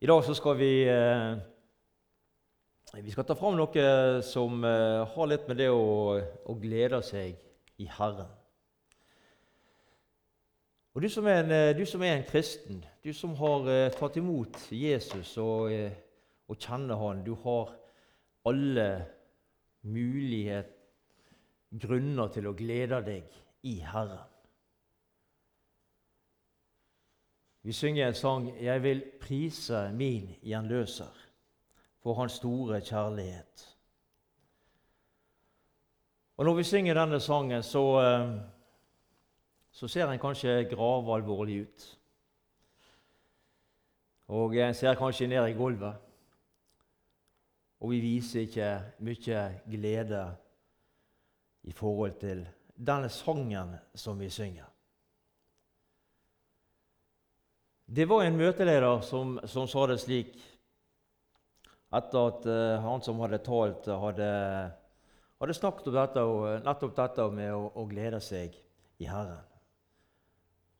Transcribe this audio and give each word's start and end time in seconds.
I 0.00 0.06
dag 0.06 0.20
så 0.24 0.34
skal 0.34 0.54
vi 0.54 0.84
eh, 0.86 1.38
vi 3.02 3.10
skal 3.10 3.24
ta 3.26 3.34
fram 3.34 3.56
noe 3.58 3.86
som 4.22 4.62
eh, 4.62 5.00
har 5.10 5.26
litt 5.26 5.48
med 5.50 5.58
det 5.58 5.66
å, 5.74 6.14
å 6.22 6.54
glede 6.54 7.00
seg 7.02 7.34
i 7.82 7.88
Herren. 7.96 8.30
Og 10.94 11.02
du 11.02 11.08
som, 11.10 11.26
er 11.26 11.42
en, 11.42 11.50
eh, 11.50 11.72
du 11.74 11.82
som 11.82 12.06
er 12.06 12.14
en 12.14 12.24
kristen, 12.30 12.78
du 13.02 13.10
som 13.10 13.34
har 13.42 13.66
tatt 13.98 14.20
imot 14.22 14.60
Jesus 14.70 15.34
og, 15.42 15.74
og 16.46 16.62
kjenner 16.62 17.02
Han, 17.02 17.26
du 17.26 17.34
har 17.42 17.74
alle 18.46 18.88
mulige 19.82 20.62
grunner 21.74 22.30
til 22.38 22.46
å 22.46 22.54
glede 22.54 23.02
deg 23.10 23.42
i 23.66 23.80
Herren. 23.82 24.37
Vi 27.68 27.72
synger 27.72 28.08
en 28.08 28.14
sang 28.14 28.62
'Jeg 28.62 28.82
vil 28.82 29.04
prise 29.20 29.92
min 29.92 30.36
gjenløser' 30.42 31.28
for 32.00 32.14
hans 32.14 32.32
store 32.32 32.80
kjærlighet. 32.80 33.76
Og 36.36 36.44
Når 36.44 36.54
vi 36.54 36.62
synger 36.62 36.94
denne 36.94 37.20
sangen, 37.20 37.62
så, 37.62 38.00
eh, 38.00 38.40
så 39.70 39.88
ser 39.88 40.06
en 40.06 40.18
kanskje 40.18 40.64
gravalvorlig 40.70 41.62
ut. 41.62 41.98
Og 44.28 44.56
en 44.56 44.74
ser 44.74 44.94
kanskje 44.94 45.26
ned 45.26 45.46
i 45.46 45.52
gulvet. 45.52 45.94
Og 47.80 47.90
vi 47.90 48.00
viser 48.00 48.40
ikke 48.40 48.82
mye 48.98 49.60
glede 49.70 50.36
i 51.62 51.72
forhold 51.72 52.20
til 52.20 52.48
denne 52.86 53.08
sangen 53.08 53.76
som 53.94 54.20
vi 54.20 54.30
synger. 54.30 54.77
Det 57.88 58.04
var 58.04 58.26
en 58.26 58.36
møteleder 58.36 59.00
som, 59.00 59.38
som 59.48 59.64
sa 59.64 59.86
det 59.88 59.96
slik 60.02 60.34
etter 61.96 62.18
at 62.20 62.44
uh, 62.44 62.84
han 62.84 63.00
som 63.00 63.20
hadde 63.24 63.38
talt, 63.40 63.86
hadde, 63.88 64.26
hadde 65.40 65.54
snakket 65.56 65.88
om 65.88 65.94
dette, 65.96 66.24
og, 66.28 66.42
nettopp 66.66 66.92
dette 66.98 67.28
med 67.32 67.54
å, 67.56 67.62
å, 67.80 67.86
glede 67.88 68.20
seg 68.20 68.58
i 69.00 69.08
Herren. 69.08 69.40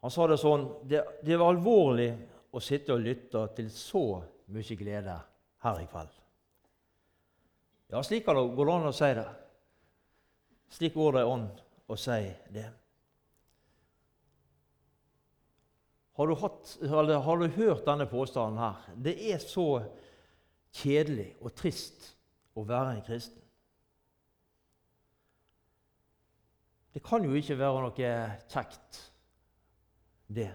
Han 0.04 0.12
sa 0.12 0.26
det 0.28 0.36
sånn 0.42 0.66
det, 0.84 1.00
det 1.24 1.38
var 1.40 1.54
alvorlig 1.54 2.10
å 2.52 2.60
sitte 2.60 2.92
og 2.92 3.06
lytte 3.06 3.46
til 3.56 3.70
så 3.72 4.04
mye 4.52 4.76
glede 4.76 5.16
her 5.64 5.80
i 5.80 5.88
kveld. 5.88 6.12
Ja, 7.88 8.04
slik 8.04 8.28
går 8.28 8.36
det 8.52 8.74
an 8.74 8.90
å 8.90 8.92
si 8.92 9.08
det. 9.16 9.26
Slik 10.76 11.00
går 11.00 11.16
det 11.16 11.24
an 11.24 11.48
å 11.88 11.96
si 11.96 12.20
det. 12.52 12.68
Har 16.18 16.26
du, 16.26 16.34
hatt, 16.34 16.78
har 16.90 17.36
du, 17.38 17.46
hørt 17.54 17.84
denne 17.86 18.06
påstanden 18.10 18.58
her? 18.58 18.86
Det 18.98 19.12
er 19.30 19.38
så 19.38 19.84
kjedelig 20.74 21.28
og 21.38 21.52
trist 21.54 22.08
å 22.58 22.64
være 22.66 22.96
en 22.96 23.04
kristen. 23.06 23.44
Det 26.90 27.04
kan 27.06 27.22
jo 27.22 27.36
ikke 27.38 27.54
være 27.60 27.82
noe 27.84 28.08
kjekt, 28.50 28.98
det. 30.26 30.48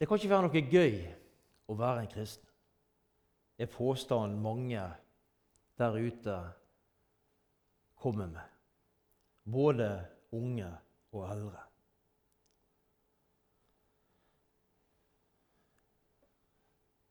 Det 0.00 0.08
kan 0.08 0.16
ikke 0.16 0.32
være 0.32 0.46
noe 0.48 0.62
gøy 0.72 0.96
å 1.68 1.76
være 1.76 2.06
en 2.06 2.10
kristen. 2.14 2.48
Er 3.60 3.68
påstanden 3.68 4.40
mange 4.40 4.86
der 5.76 6.00
ute 6.00 6.38
kommer 8.00 8.32
med. 8.32 8.48
Både 9.44 9.90
unge 10.32 10.70
og 11.12 11.28
eldre. 11.32 11.60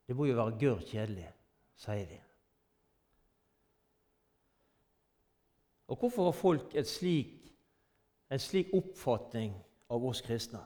Det 0.08 0.16
må 0.16 0.25
jo 0.25 0.36
være 0.36 0.58
gørr 0.59 0.81
kjedelig, 0.83 1.30
sier 1.80 2.08
de. 2.09 2.17
Og 5.87 5.98
hvorfor 5.99 6.27
har 6.27 6.36
folk 6.36 6.76
slik, 6.87 7.32
en 8.32 8.39
slik 8.39 8.73
oppfatning 8.76 9.55
av 9.92 10.03
oss 10.08 10.20
kristne? 10.23 10.65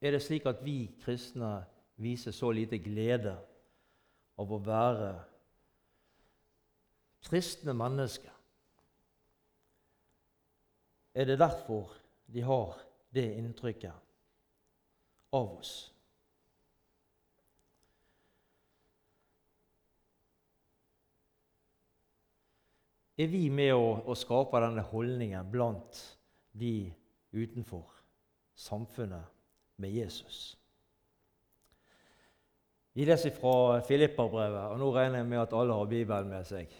Er 0.00 0.16
det 0.16 0.22
slik 0.24 0.48
at 0.48 0.64
vi 0.64 0.90
kristne 1.04 1.54
viser 2.00 2.32
så 2.32 2.50
lite 2.50 2.80
glede 2.82 3.36
av 4.40 4.52
å 4.52 4.58
være 4.64 5.12
kristne 7.28 7.76
mennesker? 7.76 8.41
Er 11.14 11.28
det 11.28 11.38
derfor 11.38 11.92
de 12.32 12.42
har 12.42 12.78
det 13.12 13.26
inntrykket 13.36 13.92
av 15.32 15.58
oss. 15.58 15.92
Er 23.20 23.28
vi 23.28 23.44
med 23.52 23.74
å, 23.76 24.00
å 24.08 24.16
skape 24.16 24.60
denne 24.64 24.84
holdningen 24.88 25.50
blant 25.52 26.00
de 26.56 26.88
utenfor 27.36 27.84
samfunnet 28.56 29.28
med 29.76 29.92
Jesus? 29.92 30.56
Vi 32.92 33.04
leser 33.08 33.32
fra 33.36 33.80
Filipperbrevet, 33.84 34.72
og 34.72 34.80
nå 34.80 34.90
regner 34.92 35.22
jeg 35.22 35.28
med 35.28 35.40
at 35.44 35.54
alle 35.56 35.76
har 35.76 35.88
Bibelen 35.88 36.28
med 36.32 36.48
seg. 36.48 36.72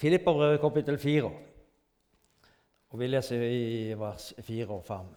Filipperbrevet 0.00 0.62
kapittel 0.62 0.98
4. 0.98 1.30
Og 2.90 2.98
Vi 2.98 3.06
leser 3.06 3.42
i 3.46 3.94
vers 3.98 4.32
4 4.42 4.66
og 4.74 4.82
5. 4.86 5.10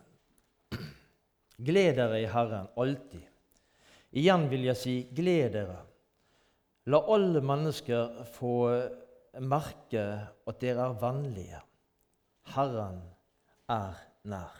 Gled 1.65 1.95
dere 1.97 2.19
i 2.21 2.29
Herren 2.29 2.67
alltid. 2.77 3.23
Igjen 4.13 4.45
vil 4.51 4.67
jeg 4.67 4.77
si, 4.77 4.95
gled 5.15 5.55
dere. 5.55 5.79
La 6.93 6.99
alle 7.15 7.41
mennesker 7.41 8.25
få 8.35 8.53
merke 9.41 10.03
at 10.45 10.59
dere 10.61 10.85
er 10.85 10.99
vennlige. 11.01 11.61
Herren 12.53 12.99
er 13.71 13.97
nær. 14.29 14.59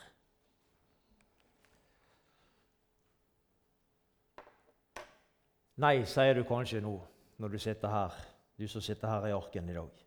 Nei, 5.84 6.00
sier 6.06 6.38
du 6.38 6.45
kanskje 6.47 6.81
nå 6.85 6.95
når 7.41 7.53
du 7.53 7.62
sitter 7.62 7.94
her, 7.94 8.18
du 8.57 8.66
som 8.69 8.81
sitter 8.81 9.09
her 9.09 9.30
i 9.30 9.35
arken 9.35 9.69
i 9.69 9.78
dag. 9.78 10.03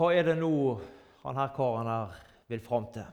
Hva 0.00 0.14
er 0.16 0.24
det 0.24 0.38
nå 0.40 0.78
han 1.26 1.36
her 1.36 1.50
karen 1.52 1.88
her 1.90 2.12
vil 2.48 2.60
fram 2.64 2.86
til? 2.88 3.04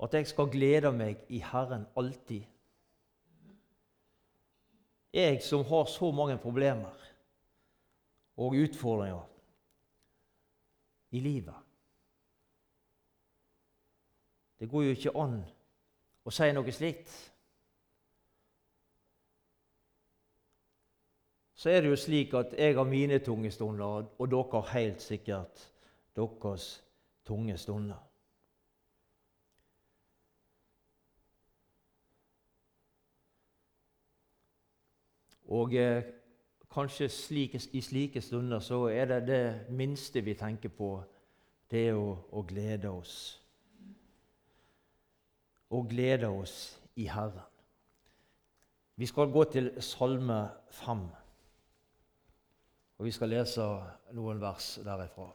At 0.00 0.14
jeg 0.16 0.30
skal 0.30 0.48
glede 0.48 0.92
meg 0.96 1.26
i 1.28 1.42
Herren 1.44 1.84
alltid. 1.92 2.46
Jeg 5.12 5.42
som 5.44 5.66
har 5.68 5.84
så 5.92 6.08
mange 6.10 6.38
problemer 6.40 7.04
og 8.40 8.56
utfordringer 8.64 9.28
i 11.10 11.20
livet. 11.20 11.60
Det 14.58 14.70
går 14.72 14.88
jo 14.88 14.96
ikke 14.96 15.16
an 15.20 15.36
å 16.24 16.32
si 16.32 16.48
noe 16.56 16.72
slikt. 16.72 17.12
Så 21.64 21.70
er 21.70 21.80
det 21.80 21.88
jo 21.88 21.96
slik 21.96 22.34
at 22.36 22.50
jeg 22.58 22.74
har 22.76 22.84
mine 22.84 23.18
tunge 23.24 23.50
stunder, 23.50 24.04
og 24.18 24.26
dere 24.28 24.48
har 24.52 24.66
helt 24.78 25.02
sikkert 25.02 25.62
deres 26.16 26.66
tunge 27.24 27.56
stunder. 27.56 28.02
Og 35.48 35.74
eh, 35.74 36.04
kanskje 36.68 37.08
slik, 37.08 37.56
i 37.72 37.80
slike 37.80 38.20
stunder 38.20 38.60
så 38.60 38.82
er 38.92 39.08
det 39.14 39.22
det 39.32 39.72
minste 39.72 40.20
vi 40.20 40.34
tenker 40.34 40.68
på, 40.68 41.00
det 41.70 41.88
er 41.88 41.96
å, 41.96 42.12
å 42.28 42.44
glede 42.44 42.92
oss. 42.92 43.18
Å 45.72 45.82
glede 45.88 46.28
oss 46.28 46.60
i 47.00 47.08
Herren. 47.08 47.52
Vi 49.00 49.06
skal 49.08 49.32
gå 49.32 49.48
til 49.48 49.76
Salme 49.80 50.42
5. 50.84 51.06
Og 52.98 53.04
Vi 53.04 53.10
skal 53.10 53.32
lese 53.34 53.64
noen 54.14 54.40
vers 54.40 54.76
derifra. 54.84 55.26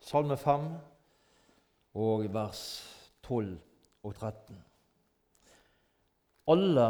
Salme 0.00 0.36
5 0.38 0.68
og 1.98 2.28
vers 2.34 2.60
12 3.26 3.56
og 4.02 4.14
13. 4.14 4.58
Alle 6.48 6.86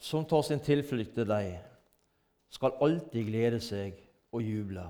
som 0.00 0.24
tar 0.24 0.42
sin 0.42 0.62
tilflukt 0.64 1.14
til 1.14 1.28
deg, 1.28 1.58
skal 2.50 2.78
alltid 2.80 3.28
glede 3.28 3.60
seg 3.60 4.00
og 4.32 4.42
juble. 4.42 4.86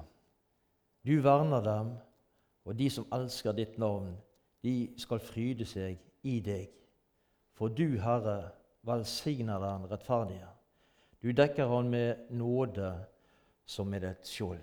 Du 1.06 1.18
verner 1.22 1.64
dem, 1.64 1.90
og 2.64 2.78
de 2.78 2.88
som 2.90 3.08
elsker 3.14 3.56
ditt 3.58 3.78
navn, 3.78 4.14
de 4.62 4.92
skal 4.98 5.22
fryde 5.22 5.66
seg 5.66 5.98
i 6.22 6.38
deg. 6.40 6.70
For 7.58 7.68
du, 7.68 7.98
Herre, 8.02 8.52
velsigner 8.86 9.62
den 9.62 9.90
rettferdige. 9.90 10.48
Du 11.22 11.32
dekker 11.32 11.68
han 11.70 11.90
med 11.90 12.30
nåde 12.30 12.92
som 13.66 13.94
er 13.94 14.10
et 14.12 14.30
skjold. 14.30 14.62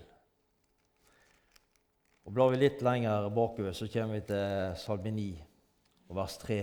Og 2.24 2.32
Blar 2.32 2.54
vi 2.54 2.62
litt 2.62 2.82
lenger 2.86 3.28
bakover, 3.36 3.76
så 3.76 3.90
kommer 3.92 4.16
vi 4.16 4.28
til 4.30 4.78
Salme 4.80 5.12
9, 5.12 5.28
vers 6.16 6.38
3. 6.40 6.60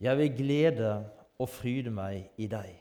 Jeg 0.00 0.18
vil 0.18 0.36
glede 0.36 0.92
og 1.40 1.48
fryde 1.50 1.90
meg 1.90 2.30
i 2.38 2.46
deg 2.50 2.76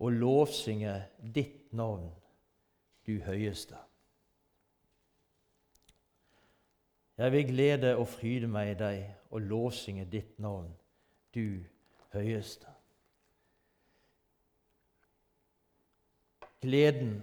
og 0.00 0.14
lovsynge 0.16 0.94
ditt 1.20 1.74
navn, 1.76 2.06
du 3.04 3.18
høyeste. 3.20 3.76
Jeg 7.20 7.32
vil 7.32 7.48
glede 7.50 7.96
og 7.96 8.06
fryde 8.08 8.48
meg 8.48 8.70
i 8.72 8.78
deg 8.80 9.02
og 9.28 9.42
lovsynge 9.44 10.06
ditt 10.08 10.38
navn, 10.40 10.70
du 11.34 11.60
høyeste. 12.14 12.79
Gleden 16.60 17.22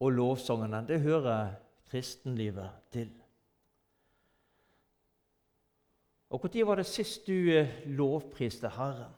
og 0.00 0.12
lovsangene, 0.12 0.84
det 0.88 1.00
hører 1.00 1.54
kristenlivet 1.90 2.70
til. 2.92 3.10
Og 6.32 6.40
Når 6.42 6.66
var 6.66 6.74
det 6.80 6.86
sist 6.86 7.26
du 7.26 7.32
eh, 7.32 7.68
lovpriste 7.86 8.68
Herren 8.72 9.12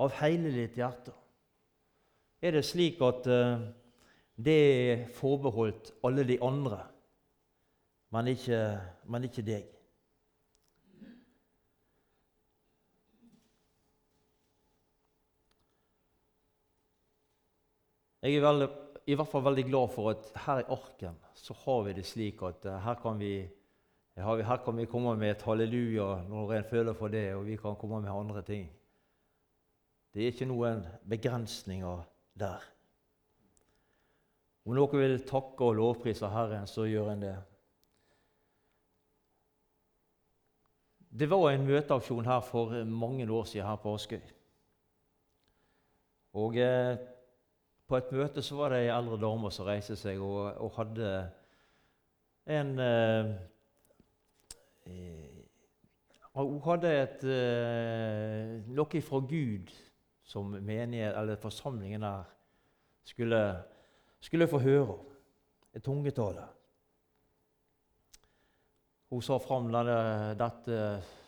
av 0.00 0.14
hele 0.22 0.48
ditt 0.54 0.78
hjerte? 0.80 1.12
Er 2.42 2.56
det 2.56 2.64
slik 2.64 3.00
at 3.04 3.28
uh, 3.28 3.60
det 4.34 4.56
er 4.56 5.02
forbeholdt 5.14 5.92
alle 6.02 6.24
de 6.26 6.38
andre, 6.42 6.80
men 8.10 8.32
ikke, 8.32 8.62
men 9.06 9.28
ikke 9.28 9.44
deg? 9.46 9.68
Jeg 18.22 18.36
er 18.38 18.44
veldig, 18.44 18.68
i 19.10 19.16
hvert 19.18 19.30
fall 19.32 19.42
veldig 19.48 19.64
glad 19.66 19.90
for 19.90 20.12
at 20.12 20.28
her 20.44 20.60
i 20.62 20.68
Arken 20.70 21.16
så 21.34 21.56
har 21.64 21.82
vi 21.88 21.96
det 21.96 22.04
slik 22.06 22.42
at 22.46 22.68
uh, 22.70 22.76
her 22.84 23.00
kan 23.02 23.18
vi 23.18 23.34
her 24.14 24.60
kan 24.64 24.76
vi 24.76 24.84
komme 24.86 25.16
med 25.16 25.30
et 25.30 25.42
halleluja 25.42 26.28
når 26.28 26.52
en 26.52 26.64
føler 26.68 26.92
for 26.92 27.08
det, 27.08 27.34
og 27.34 27.46
vi 27.46 27.56
kan 27.56 27.76
komme 27.80 28.00
med 28.00 28.12
andre 28.12 28.42
ting. 28.42 28.68
Det 30.12 30.22
er 30.22 30.34
ikke 30.34 30.46
noen 30.50 30.84
begrensninger 31.08 32.02
der. 32.38 32.60
Om 34.66 34.76
noen 34.76 35.00
vil 35.00 35.24
takke 35.26 35.64
og 35.64 35.78
lovprise 35.80 36.28
Herren, 36.28 36.68
så 36.68 36.84
gjør 36.86 37.10
en 37.14 37.24
det. 37.24 37.36
Det 41.12 41.28
var 41.28 41.50
en 41.50 41.66
møteaksjon 41.66 42.28
her 42.28 42.44
for 42.44 42.84
mange 42.84 43.26
år 43.32 43.48
siden 43.48 43.66
her 43.66 43.80
på 43.80 43.94
Askøy. 43.96 44.20
Og 46.32 46.56
eh, 46.56 46.96
På 47.88 47.98
et 47.98 48.12
møte 48.14 48.42
så 48.42 48.56
var 48.56 48.72
det 48.72 48.84
ei 48.84 48.92
eldre 48.94 49.18
dame 49.20 49.50
som 49.52 49.66
reiste 49.68 49.96
seg 49.98 50.20
og, 50.22 50.52
og 50.62 50.76
hadde 50.78 51.08
en 52.52 52.78
eh, 52.80 53.32
Eh, 54.84 55.42
hun 56.34 56.60
hadde 56.64 56.90
et, 56.90 57.24
eh, 57.28 58.62
noe 58.72 59.02
fra 59.04 59.20
Gud 59.20 59.70
som 60.24 60.50
menighet, 60.50 61.14
eller 61.16 61.36
forsamlingen 61.36 62.02
der 62.02 62.24
skulle, 63.04 63.42
skulle 64.20 64.48
få 64.48 64.58
høre. 64.58 64.98
Et 65.74 65.82
tungetale. 65.82 66.44
Hun 69.10 69.22
sa 69.22 69.38
fram 69.40 69.70
dette 69.72 70.78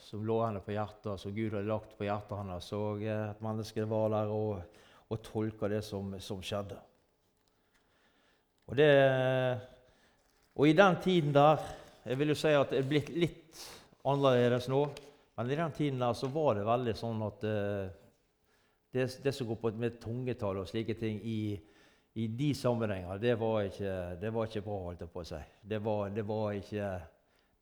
som 0.01 0.25
lå 0.25 0.39
henne 0.45 0.61
på 0.65 0.73
hjertet, 0.73 1.21
som 1.21 1.33
Gud 1.33 1.53
hadde 1.53 1.69
lagt 1.69 1.97
på 1.97 2.05
hjertet 2.05 2.39
hennes. 2.39 2.73
Og 2.77 3.05
et 3.05 3.41
menneske 3.45 3.85
var 3.89 4.09
der 4.13 4.33
og, 4.33 4.81
og 5.15 5.23
tolka 5.25 5.71
det 5.71 5.81
som, 5.87 6.13
som 6.21 6.43
skjedde. 6.45 6.77
Og, 8.69 8.77
det, 8.79 8.91
og 10.57 10.69
i 10.69 10.77
den 10.77 11.01
tiden 11.05 11.35
der 11.35 11.63
jeg 12.05 12.19
vil 12.21 12.35
jo 12.35 12.37
si 12.37 12.53
at 12.53 12.73
det 12.73 12.83
er 12.83 12.89
blitt 12.89 13.11
litt 13.17 13.61
annerledes 14.05 14.69
nå. 14.69 14.83
Men 15.39 15.51
i 15.51 15.57
den 15.57 15.73
tiden 15.73 16.03
der 16.03 16.17
så 16.17 16.29
var 16.33 16.59
det 16.59 16.67
veldig 16.69 16.93
sånn 16.99 17.23
at 17.25 17.47
uh, 17.49 17.87
det, 18.95 19.07
det, 19.25 19.33
som 19.35 19.49
går 19.49 19.59
på 19.63 19.73
med 19.81 19.97
tungetall 20.03 20.61
og 20.61 20.69
slike 20.69 20.99
ting 21.01 21.17
i, 21.25 21.57
i 22.21 22.29
de 22.29 22.53
sammenhenger, 22.55 23.19
det 23.19 23.35
var, 23.41 23.65
ikke, 23.67 23.95
det 24.21 24.31
var 24.37 24.51
ikke 24.51 24.63
bra, 24.67 24.77
holdt 24.91 25.03
jeg 25.03 25.11
på 25.11 25.25
å 25.25 25.27
si. 25.33 25.41
Det 25.73 25.81
var, 25.83 26.13
det 26.15 26.27
var 26.29 26.61
ikke, 26.61 26.93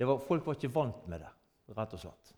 var, 0.02 0.20
folk 0.26 0.50
var 0.50 0.58
ikke 0.58 0.74
vant 0.74 1.06
med 1.08 1.22
det, 1.24 1.30
rett 1.78 1.96
og 1.96 2.02
slett. 2.02 2.34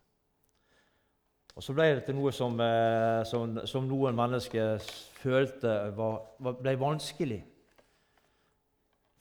Og 1.55 1.63
så 1.63 1.71
ble 1.71 1.85
det 1.95 2.01
til 2.03 2.17
noe 2.17 2.33
som, 2.35 2.57
uh, 2.59 3.23
som, 3.27 3.53
som 3.63 3.85
noen 3.87 4.15
mennesker 4.17 4.81
følte 5.21 5.75
var, 5.95 6.17
ble 6.59 6.73
vanskelig. 6.79 7.41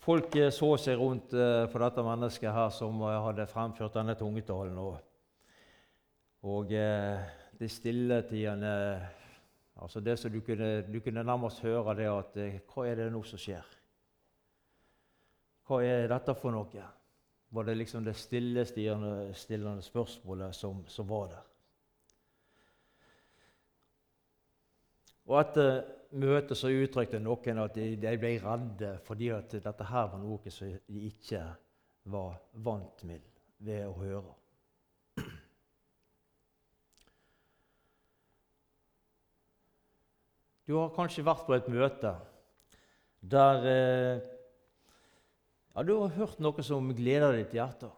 Folk 0.04 0.34
eh, 0.36 0.50
så 0.52 0.74
seg 0.76 0.98
rundt 1.00 1.32
uh, 1.32 1.64
på 1.70 1.80
dette 1.80 2.02
mennesket 2.04 2.50
her 2.52 2.72
som 2.74 2.98
hadde 3.06 3.46
fremført 3.48 3.94
denne 3.94 4.16
tungetalen. 4.18 4.80
Og, 4.82 4.98
og 6.44 6.74
de 6.74 7.70
stilletidene 7.70 8.74
altså 9.80 10.02
det 10.04 10.18
som 10.20 10.34
du 10.34 10.42
kunne, 10.44 10.82
du 10.90 10.98
kunne 11.00 11.24
nærmest 11.24 11.62
høre 11.64 11.94
det 11.96 12.10
at 12.10 12.36
Hva 12.68 12.84
er 12.90 12.98
det 12.98 13.08
nå 13.14 13.22
som 13.24 13.40
skjer? 13.40 13.64
Hva 15.64 15.80
er 15.86 16.10
dette 16.10 16.34
for 16.36 16.52
noe? 16.52 16.90
Var 17.54 17.64
det 17.64 17.78
liksom 17.78 18.04
det 18.04 18.18
stillestillende 18.18 19.82
spørsmålet 19.86 20.54
som, 20.58 20.82
som 20.90 21.08
var 21.08 21.30
der? 21.32 21.53
Og 25.24 25.38
etter 25.40 25.82
møtet 26.20 26.58
så 26.58 26.70
uttrykte 26.70 27.20
noen 27.22 27.60
at 27.64 27.76
de, 27.76 27.94
de 28.00 28.16
ble 28.20 28.34
redde 28.42 28.94
fordi 29.06 29.30
at 29.34 29.56
dette 29.56 29.88
her 29.88 30.10
var 30.12 30.20
noe 30.22 30.52
som 30.52 30.72
de 30.86 31.06
ikke 31.08 31.42
var 32.12 32.36
vant 32.66 33.04
med 33.08 33.24
ved 33.64 33.86
å 33.88 33.94
høre. 33.96 34.34
Du 40.64 40.78
har 40.78 40.94
kanskje 40.96 41.24
vært 41.24 41.44
på 41.44 41.56
et 41.56 41.66
møte 41.68 42.14
der 43.24 43.66
eh, 43.68 44.22
ja, 45.74 45.82
du 45.82 45.92
har 45.98 46.14
hørt 46.16 46.40
noe 46.44 46.64
som 46.64 46.88
gleder 46.96 47.36
ditt 47.36 47.52
hjerte, 47.56 47.90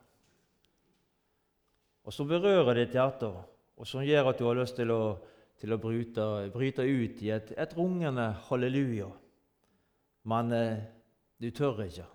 og 2.07 2.15
som 2.15 2.29
berører 2.31 2.79
ditt 2.79 2.95
hjerte, 2.97 3.29
og 3.77 3.89
som 3.89 4.05
gjør 4.07 4.31
at 4.31 4.39
du 4.41 4.47
har 4.47 4.59
lyst 4.59 4.79
til 4.79 4.95
å 4.95 5.01
til 5.61 5.73
å 5.73 5.81
bryte, 5.81 6.25
bryte 6.53 6.85
ut 6.85 7.23
i 7.25 7.33
et, 7.35 7.53
et, 7.57 7.77
rungende 7.77 8.29
halleluja. 8.49 9.09
Men 10.29 10.53
eh, 10.53 10.85
du 11.41 11.49
tør 11.55 11.85
ikke, 11.87 12.07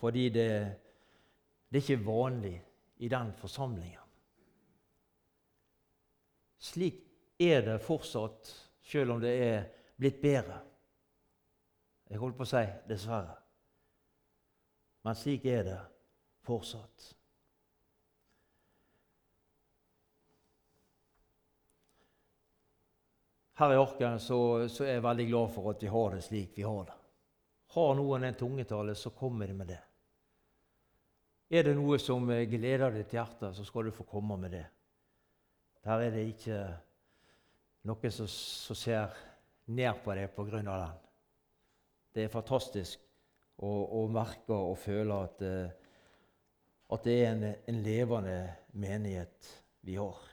fordi 0.00 0.28
det, 0.34 0.50
det 1.68 1.80
er 1.80 1.84
ikke 1.84 2.06
vanlig 2.06 2.56
i 3.04 3.10
den 3.12 3.32
forsamlingen. 3.38 4.06
Slik 6.58 7.04
er 7.38 7.62
det 7.66 7.82
fortsatt, 7.86 8.50
selv 8.82 9.14
om 9.14 9.20
det 9.22 9.34
er 9.44 9.68
blitt 9.98 10.18
bedre. 10.22 10.58
Jeg 12.08 12.18
holdt 12.18 12.38
på 12.38 12.46
å 12.46 12.50
si 12.50 12.64
dessverre. 12.88 13.36
Men 15.04 15.16
slik 15.18 15.44
er 15.46 15.62
det 15.66 15.78
fortsatt. 16.48 17.12
Her 23.58 23.72
i 23.74 23.76
Orken 23.76 24.20
så, 24.22 24.68
så, 24.70 24.84
er 24.84 24.98
jeg 24.98 25.02
veldig 25.02 25.24
glad 25.32 25.48
for 25.50 25.72
at 25.72 25.80
vi 25.82 25.90
har 25.90 26.12
det 26.14 26.22
slik 26.22 26.52
vi 26.54 26.62
har 26.62 26.84
det. 26.86 26.94
Har 27.74 27.96
noen 27.98 28.24
en 28.28 28.36
tungetale, 28.38 28.94
så 28.94 29.10
kommer 29.10 29.50
de 29.50 29.56
med 29.58 29.72
det. 29.72 29.80
Er 31.50 31.64
det 31.66 31.74
noe 31.74 31.98
som 31.98 32.28
gleder 32.28 32.94
ditt 32.94 33.16
hjerte, 33.16 33.50
så 33.56 33.64
skal 33.66 33.88
du 33.88 33.96
få 33.96 34.06
komme 34.06 34.36
med 34.38 34.54
det. 34.54 34.62
Der 35.82 36.04
er 36.04 36.14
det 36.14 36.24
ikke 36.30 36.60
noen 37.88 38.14
som, 38.14 38.30
som 38.30 38.78
ser 38.78 39.18
ned 39.74 40.04
på 40.04 40.14
deg 40.14 40.30
pga. 40.36 40.62
den. 40.62 41.04
Det 42.14 42.28
er 42.28 42.32
fantastisk 42.32 43.02
å, 43.58 43.68
å 43.98 44.06
merke 44.12 44.54
og 44.54 44.78
føle 44.78 45.22
at, 45.26 45.42
eh, 45.42 45.92
at 46.94 47.10
det 47.10 47.20
er 47.24 47.30
en, 47.32 47.46
en 47.74 47.82
levende 47.82 48.38
menighet 48.78 49.54
vi 49.82 49.98
har. 49.98 50.27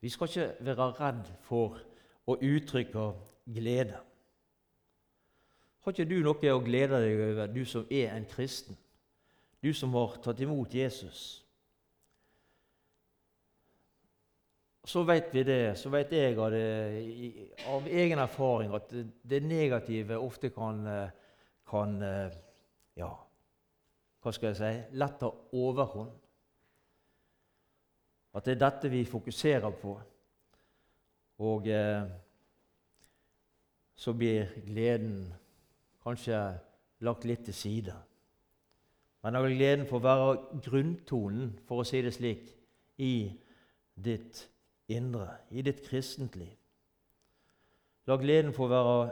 Vi 0.00 0.08
skal 0.08 0.28
ikke 0.28 0.46
være 0.64 0.86
redd 1.00 1.26
for 1.44 1.80
å 2.26 2.36
uttrykke 2.36 3.10
glede. 3.52 3.98
Har 5.80 5.92
ikke 5.92 6.08
du 6.08 6.18
noe 6.24 6.52
å 6.54 6.64
glede 6.64 7.00
deg 7.02 7.20
over, 7.24 7.52
du 7.52 7.64
som 7.68 7.86
er 7.90 8.14
en 8.14 8.26
kristen? 8.28 8.76
Du 9.60 9.72
som 9.76 9.92
har 9.96 10.16
tatt 10.24 10.40
imot 10.40 10.74
Jesus? 10.74 11.40
Så 14.84 15.02
vet 15.04 15.28
vi 15.34 15.42
det, 15.44 15.76
så 15.76 15.90
vet 15.92 16.12
jeg 16.16 16.38
av, 16.40 16.50
det, 16.50 17.50
av 17.68 17.88
egen 17.88 18.18
erfaring 18.18 18.72
at 18.74 18.92
det 18.92 19.42
negative 19.44 20.18
ofte 20.18 20.52
kan, 20.54 20.80
kan 21.68 21.98
Ja, 22.98 23.10
hva 24.20 24.32
skal 24.34 24.50
jeg 24.50 24.58
si 24.58 24.98
lett 24.98 25.20
ta 25.20 25.30
overhånd. 25.56 26.16
At 28.34 28.46
det 28.46 28.56
er 28.56 28.62
dette 28.62 28.90
vi 28.90 29.04
fokuserer 29.04 29.70
på. 29.70 29.96
Og 31.40 31.66
eh, 31.68 32.04
så 33.96 34.12
blir 34.12 34.52
gleden 34.66 35.32
kanskje 36.04 36.38
lagt 37.04 37.24
litt 37.24 37.44
til 37.48 37.56
side. 37.56 37.96
Men 39.20 39.36
av 39.36 39.48
gleden 39.50 39.84
får 39.88 40.00
være 40.04 40.28
grunntonen, 40.64 41.52
for 41.68 41.82
å 41.82 41.88
si 41.88 42.00
det 42.04 42.14
slik, 42.16 42.46
i 43.00 43.28
ditt 44.00 44.46
indre, 44.88 45.28
i 45.50 45.64
ditt 45.64 45.82
kristent 45.84 46.38
liv. 46.40 46.54
La 48.08 48.16
gleden 48.16 48.54
få 48.56 48.68
være 48.70 49.10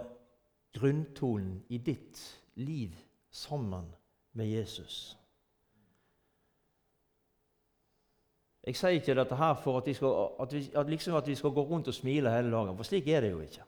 grunntonen 0.79 1.63
i 1.69 1.79
ditt 1.79 2.21
liv 2.57 2.97
sammen 3.31 3.85
med 4.33 4.49
Jesus. 4.49 5.18
Jeg 8.69 8.77
sier 8.77 8.99
ikke 8.99 9.15
dette 9.17 9.37
her 9.39 9.55
for 9.57 9.81
at, 9.81 9.87
skal, 9.97 10.27
at, 10.45 10.53
vi, 10.53 10.61
at, 10.77 10.89
liksom 10.93 11.15
at 11.17 11.29
vi 11.31 11.35
skal 11.39 11.55
gå 11.57 11.63
rundt 11.65 11.89
og 11.89 11.95
smile 11.97 12.33
hele 12.35 12.51
dagen, 12.53 12.77
for 12.77 12.85
slik 12.85 13.07
er 13.09 13.25
det 13.25 13.31
jo 13.31 13.41
ikke. 13.41 13.65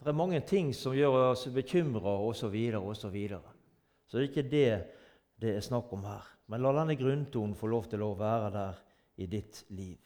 Det 0.00 0.08
er 0.08 0.16
mange 0.16 0.40
ting 0.48 0.70
som 0.72 0.96
gjør 0.96 1.18
oss 1.26 1.44
bekymra 1.52 2.14
osv. 2.24 2.56
osv. 2.80 3.18
Så 4.08 4.16
det 4.16 4.22
er 4.22 4.30
ikke 4.30 4.46
det 4.48 4.70
det 5.40 5.52
er 5.56 5.60
snakk 5.64 5.92
om 5.92 6.04
her. 6.04 6.24
Men 6.48 6.64
la 6.64 6.72
denne 6.80 6.96
grunntonen 6.96 7.54
få 7.56 7.68
lov 7.68 7.90
til 7.92 8.02
å 8.04 8.14
være 8.16 8.50
der 8.56 8.80
i 9.20 9.28
ditt 9.28 9.64
liv. 9.68 10.00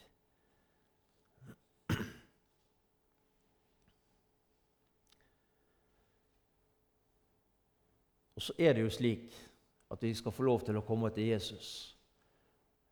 Og 8.35 8.43
så 8.43 8.59
er 8.59 8.75
det 8.75 8.83
jo 8.83 8.91
slik 8.91 9.35
at 9.95 10.03
vi 10.03 10.15
skal 10.19 10.35
få 10.35 10.51
lov 10.51 10.67
til 10.67 10.79
å 10.79 10.87
komme 10.87 11.15
til 11.15 11.31
Jesus 11.31 11.94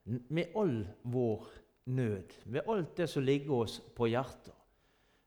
med 0.04 0.52
all 0.54 0.86
vår 1.02 1.46
nød, 1.84 2.32
med 2.44 2.68
alt 2.68 2.96
det 2.96 3.06
som 3.06 3.22
ligger 3.22 3.52
oss 3.64 3.80
på 3.94 4.08
hjertet. 4.10 4.54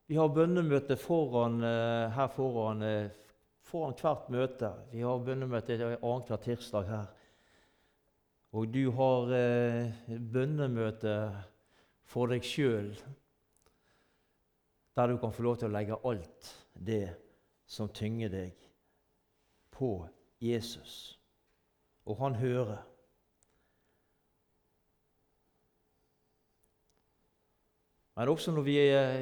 Vi 0.07 0.15
har 0.19 0.29
bønnemøte 0.29 0.97
foran, 1.01 1.63
eh, 1.63 2.11
her 2.13 2.27
foran, 2.27 2.81
eh, 2.81 3.09
foran 3.61 3.95
hvert 3.97 4.29
møte. 4.29 4.71
Vi 4.91 5.01
har 5.01 5.19
bønnemøte 5.19 5.97
annenhver 6.01 6.37
tirsdag 6.37 6.85
her. 6.85 7.07
Og 8.53 8.71
du 8.73 8.91
har 8.91 9.33
eh, 9.33 9.91
bønnemøte 10.07 11.15
for 12.03 12.27
deg 12.27 12.43
sjøl, 12.43 12.93
der 14.95 15.07
du 15.07 15.17
kan 15.17 15.33
få 15.33 15.43
lov 15.43 15.57
til 15.57 15.67
å 15.67 15.73
legge 15.73 15.97
alt 16.05 16.51
det 16.77 17.09
som 17.65 17.89
tynger 17.89 18.29
deg, 18.29 18.53
på 19.71 20.07
Jesus. 20.39 21.17
Og 22.05 22.17
han 22.21 22.35
hører. 22.35 22.85
Men 28.15 28.31
også 28.31 28.53
når 28.55 28.63
vi 28.63 28.75
er, 28.79 29.15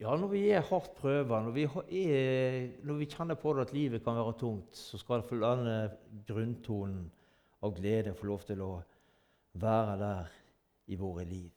ja, 0.00 0.14
når 0.16 0.30
vi 0.32 0.46
er 0.50 0.64
hardt 0.64 0.94
prøva, 0.96 1.42
når, 1.44 1.58
når, 2.86 3.00
vi 3.00 3.08
kjenner 3.12 3.36
på 3.36 3.52
det 3.54 3.66
at 3.66 3.74
livet 3.76 4.04
kan 4.04 4.16
være 4.16 4.38
tungt, 4.40 4.76
så 4.76 5.00
skal 5.00 5.24
denne 5.28 5.76
grunntonen 6.28 7.10
av 7.62 7.74
glede 7.76 8.14
få 8.16 8.30
lov 8.30 8.46
til 8.48 8.64
å 8.64 8.70
være 9.60 9.98
der 10.00 10.38
i 10.88 10.96
våre 10.96 11.26
liv. 11.28 11.50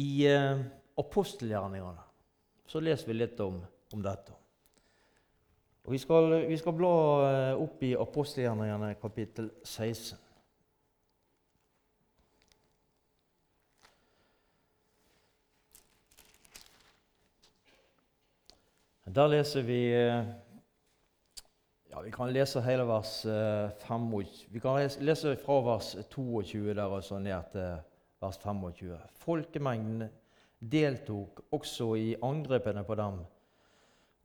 I 0.00 0.12
eh, 0.30 0.62
apostelgjerningene 0.96 2.06
så 2.70 2.80
leser 2.80 3.10
vi 3.10 3.18
litt 3.18 3.40
om, 3.44 3.58
om 3.92 4.04
dette. 4.04 4.39
Og 5.90 5.92
vi 5.92 5.98
skal, 5.98 6.46
vi 6.46 6.54
skal 6.54 6.74
bla 6.78 6.88
eh, 7.26 7.56
opp 7.58 7.80
i 7.82 7.88
apostelgjerningene 7.98 8.92
kapittel 9.02 9.48
16. 9.66 10.14
Der 19.18 19.32
leser 19.32 19.66
vi 19.66 19.80
eh, 19.90 20.30
ja, 21.90 22.04
Vi 22.06 22.14
kan 22.14 22.30
lese 22.30 22.62
hele 22.62 22.86
vers 22.86 23.16
25. 23.26 24.22
Eh, 24.22 24.46
vi 24.54 24.62
kan 24.62 24.78
lese 25.02 25.34
fra 25.42 25.58
vers 25.72 25.96
22 26.14 26.70
der 26.70 26.86
og 26.86 27.02
så 27.02 27.18
ned 27.18 27.50
til 27.50 27.82
vers 28.22 28.38
25. 28.46 28.94
Folkemengden 29.26 30.06
deltok 30.62 31.42
også 31.50 31.96
i 31.98 32.08
angrepene 32.22 32.86
på 32.86 32.94
dem. 33.02 33.20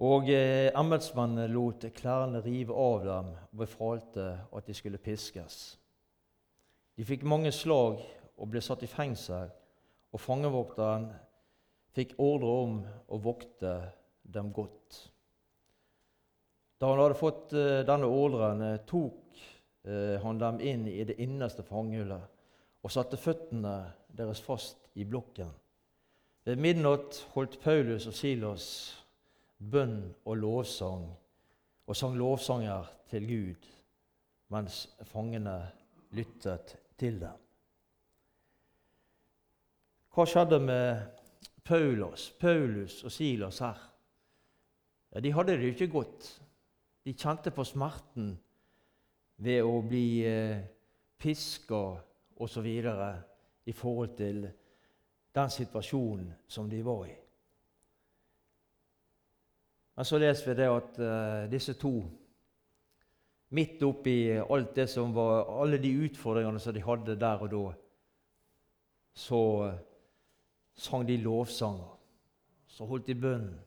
Og 0.03 0.27
eh, 0.27 0.73
embetsmannen 0.75 1.51
lot 1.53 1.85
klærne 1.95 2.41
rive 2.43 2.75
av 2.75 3.05
dem 3.05 3.31
og 3.31 3.59
befalte 3.61 4.25
at 4.51 4.67
de 4.67 4.75
skulle 4.75 4.99
piskes. 4.99 5.77
De 6.95 7.05
fikk 7.07 7.23
mange 7.23 7.51
slag 7.55 8.01
og 8.35 8.49
ble 8.51 8.61
satt 8.63 8.83
i 8.83 8.91
fengsel, 8.91 9.47
og 10.11 10.19
fangevokteren 10.19 11.07
fikk 11.95 12.15
ordre 12.19 12.55
om 12.65 12.79
å 13.07 13.19
vokte 13.23 13.75
dem 14.23 14.51
godt. 14.55 14.99
Da 16.79 16.91
han 16.91 16.99
hadde 16.99 17.19
fått 17.19 17.55
eh, 17.55 17.83
denne 17.87 18.11
ordren, 18.11 18.63
eh, 18.67 18.81
tok 18.87 19.39
eh, 19.87 20.19
han 20.23 20.41
dem 20.41 20.59
inn 20.59 20.87
i 20.91 21.05
det 21.07 21.15
innerste 21.23 21.63
fangehullet 21.63 22.31
og 22.83 22.91
satte 22.91 23.17
føttene 23.17 23.77
deres 24.11 24.43
fast 24.43 24.91
i 24.99 25.07
blokken. 25.07 25.49
Ved 26.45 26.59
midnatt 26.61 27.23
holdt 27.33 27.57
Paulus 27.63 28.05
og 28.11 28.13
Silas 28.13 28.67
bønn 29.59 30.13
og 30.25 30.37
lovsang 30.37 31.07
og 31.85 31.95
sang 31.95 32.17
lovsanger 32.17 32.91
til 33.09 33.27
Gud 33.29 33.71
mens 34.53 34.85
fangene 35.09 35.57
lyttet 36.15 36.75
til 36.99 37.19
dem. 37.21 37.41
Hva 40.15 40.23
skjedde 40.29 40.59
med 40.63 41.01
Paulus, 41.65 42.29
Paulus 42.39 43.01
og 43.03 43.11
Silas 43.11 43.59
her? 43.59 43.79
Ja, 45.11 45.19
de 45.19 45.31
hadde 45.33 45.57
det 45.57 45.63
jo 45.63 45.73
ikke 45.73 45.91
godt. 45.91 46.29
De 47.05 47.13
kjente 47.13 47.51
på 47.51 47.65
smerten 47.67 48.35
ved 49.43 49.63
å 49.65 49.81
bli 49.83 50.07
eh, 50.27 50.63
piska 51.19 51.81
osv. 52.37 52.67
i 53.65 53.71
forhold 53.73 54.15
til 54.17 54.47
den 55.35 55.49
situasjonen 55.49 56.33
som 56.47 56.69
de 56.69 56.81
var 56.85 57.05
i. 57.09 57.15
Men 59.95 60.05
så 60.05 60.19
leser 60.19 60.49
vi 60.49 60.57
det 60.59 60.69
at 60.69 60.99
uh, 60.99 61.51
disse 61.51 61.75
to, 61.79 61.93
midt 63.55 63.83
oppi 63.87 64.17
alt 64.41 64.75
det 64.75 64.89
som 64.91 65.13
var, 65.15 65.45
alle 65.61 65.79
de 65.79 65.93
utfordringene 66.07 66.59
som 66.59 66.75
de 66.75 66.83
hadde 66.83 67.15
der 67.19 67.43
og 67.45 67.51
da, 67.53 67.65
så 69.15 69.41
uh, 69.63 69.77
sang 70.75 71.07
de 71.07 71.17
lovsanger. 71.23 71.91
Så 72.67 72.85
holdt 72.85 73.07
de 73.07 73.15
bønnen. 73.15 73.59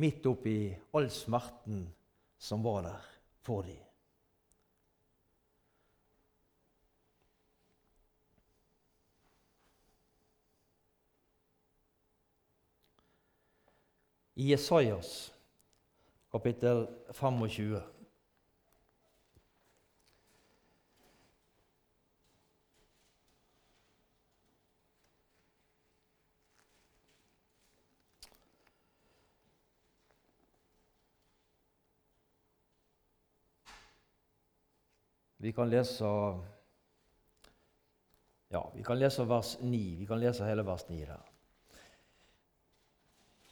Midt 0.00 0.26
oppi 0.28 0.56
all 0.96 1.08
smerten 1.12 1.86
som 2.38 2.64
var 2.64 2.82
der 2.84 3.06
for 3.44 3.64
dem. 3.64 3.89
I 14.40 14.50
Jesajas 14.50 15.34
kapittel 16.32 16.86
25. 17.12 17.82
Vi 35.36 35.52
kan 35.52 35.68
lese 35.68 36.04
ja, 38.48 38.70
vi 38.74 38.82
kan 38.82 38.98
lese 38.98 39.24
vers 39.28 39.58
9. 39.60 39.96
Vi 39.98 40.06
kan 40.06 40.20
lese 40.20 40.44
hele 40.44 40.62
vers 40.62 40.88
9 40.88 41.06
der. 41.06 41.29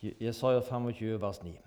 Jesaja 0.01 0.61
25, 0.61 1.21
vers 1.21 1.43
9. 1.43 1.59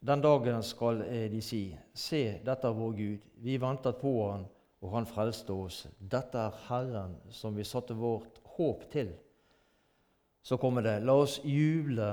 Den 0.00 0.20
dagen 0.22 0.62
skal 0.62 1.00
de 1.32 1.40
si, 1.42 1.62
se, 1.94 2.38
dette 2.44 2.68
er 2.68 2.76
vår 2.76 2.92
Gud. 2.98 3.24
Vi 3.42 3.56
ventet 3.60 3.96
på 3.98 4.12
Han, 4.30 4.44
og 4.80 4.92
Han 4.92 5.08
frelste 5.08 5.54
oss. 5.56 5.86
Dette 5.98 6.38
er 6.38 6.58
Herren 6.68 7.16
som 7.34 7.56
vi 7.56 7.64
satte 7.66 7.96
vårt 7.98 8.38
håp 8.58 8.84
til. 8.92 9.14
Så 10.42 10.56
kommer 10.56 10.84
det, 10.84 11.00
la 11.02 11.16
oss 11.18 11.40
juble 11.44 12.12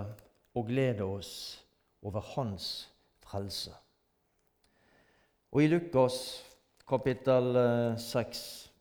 og 0.56 0.68
glede 0.68 1.04
oss 1.04 1.62
over 2.02 2.24
Hans 2.36 2.88
frelse. 3.26 3.74
Og 5.52 5.64
i 5.64 5.68
Lukas 5.68 6.44
kapittel 6.88 7.56
6 8.00 8.72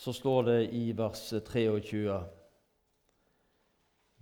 så 0.00 0.12
står 0.12 0.42
det 0.42 0.60
i 0.72 0.92
vers 0.96 1.26
23 1.44 2.14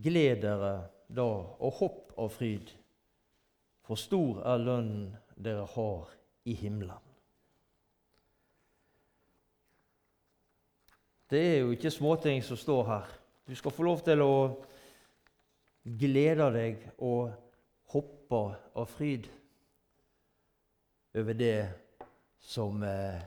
gled 0.03 0.41
dere 0.43 0.73
da 1.07 1.27
og 1.29 1.77
hopp 1.79 2.17
av 2.19 2.33
fryd, 2.35 2.73
for 3.87 4.01
stor 4.01 4.41
er 4.43 4.65
lønnen 4.65 5.13
dere 5.39 5.69
har 5.77 6.11
i 6.51 6.57
himmelen. 6.59 7.05
Det 11.31 11.45
er 11.45 11.57
jo 11.61 11.71
ikke 11.77 11.95
småting 11.95 12.43
som 12.43 12.59
står 12.59 12.85
her. 12.89 13.15
Du 13.47 13.55
skal 13.55 13.75
få 13.77 13.87
lov 13.87 14.03
til 14.03 14.25
å 14.25 14.35
glede 15.87 16.51
deg 16.59 16.87
og 16.99 17.31
hoppe 17.95 18.45
av 18.75 18.91
fryd 18.99 19.31
over 21.15 21.37
det 21.39 21.59
som 22.43 22.83
eh, 22.83 23.23